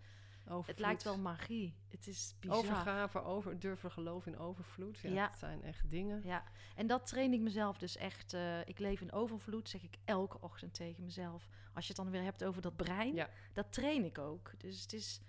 [0.45, 0.67] Overvloed.
[0.67, 1.75] Het lijkt wel magie.
[1.89, 2.57] Het is bizar.
[2.59, 4.99] Overgave, over, durven geloven in overvloed.
[4.99, 5.27] Ja, Ja.
[5.29, 6.21] Dat zijn echt dingen.
[6.25, 6.45] Ja,
[6.77, 8.33] en dat train ik mezelf dus echt.
[8.33, 11.49] eh, ik leef in overvloed, zeg ik elke ochtend tegen mezelf.
[11.75, 13.29] Als je het dan weer hebt over dat brein, Ja.
[13.53, 14.53] dat train ik ook.
[14.59, 15.21] Dus het is.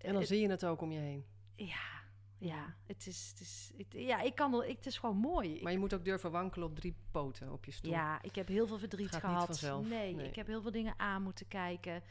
[0.00, 1.24] En dan zie je het ook om je heen.
[1.56, 2.00] Ja,
[2.38, 3.28] ja, het is.
[3.30, 4.64] Het is het, ja, ik kan wel.
[4.64, 5.62] Ik, het is gewoon mooi.
[5.62, 7.90] Maar je moet ook durven wankelen op drie poten op je stoel.
[7.90, 9.82] Ja, ik heb heel veel verdriet gehad.
[9.82, 10.14] nee.
[10.14, 12.02] ik heb heel veel dingen aan moeten kijken.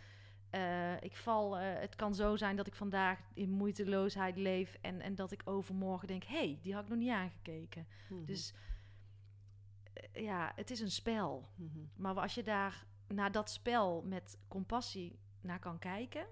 [0.49, 5.01] Eh, ik val, eh, het kan zo zijn dat ik vandaag in moeiteloosheid leef en,
[5.01, 7.87] en dat ik overmorgen denk, hé, hey, die had ik nog niet aangekeken.
[8.09, 8.25] Mhm.
[8.25, 8.53] Dus
[9.93, 11.49] eh, ja, het is een spel.
[11.55, 11.79] Mhm.
[11.95, 16.25] Maar als je daar naar dat spel met compassie naar kan kijken,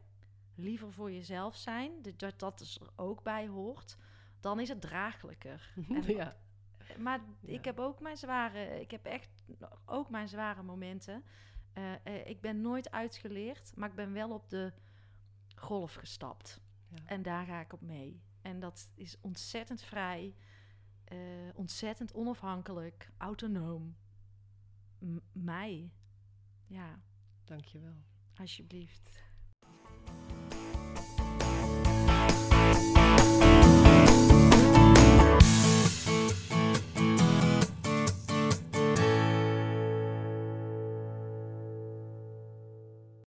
[0.58, 3.98] liever voor jezelf zijn, dat- dat dus er ook bij hoort,
[4.40, 5.74] dan is het draaglijker.
[5.90, 6.38] En ja.
[6.98, 7.54] maar Ja.
[7.54, 9.46] ik heb ook mijn zware, ik heb echt
[9.86, 11.24] ook mijn zware momenten.
[11.74, 14.74] Eh, eh, ik ben nooit uitgeleerd, maar ik ben wel op de
[15.56, 16.62] golf gestapt.
[16.90, 16.98] Ja.
[17.06, 18.22] En daar ga ik op mee.
[18.42, 20.36] En dat is ontzettend vrij,
[21.04, 21.18] eh,
[21.54, 23.96] ontzettend onafhankelijk, autonoom.
[25.00, 25.92] M- mij.
[26.68, 27.00] Ja,
[27.44, 27.96] Dankjewel.
[28.36, 29.26] alsjeblieft.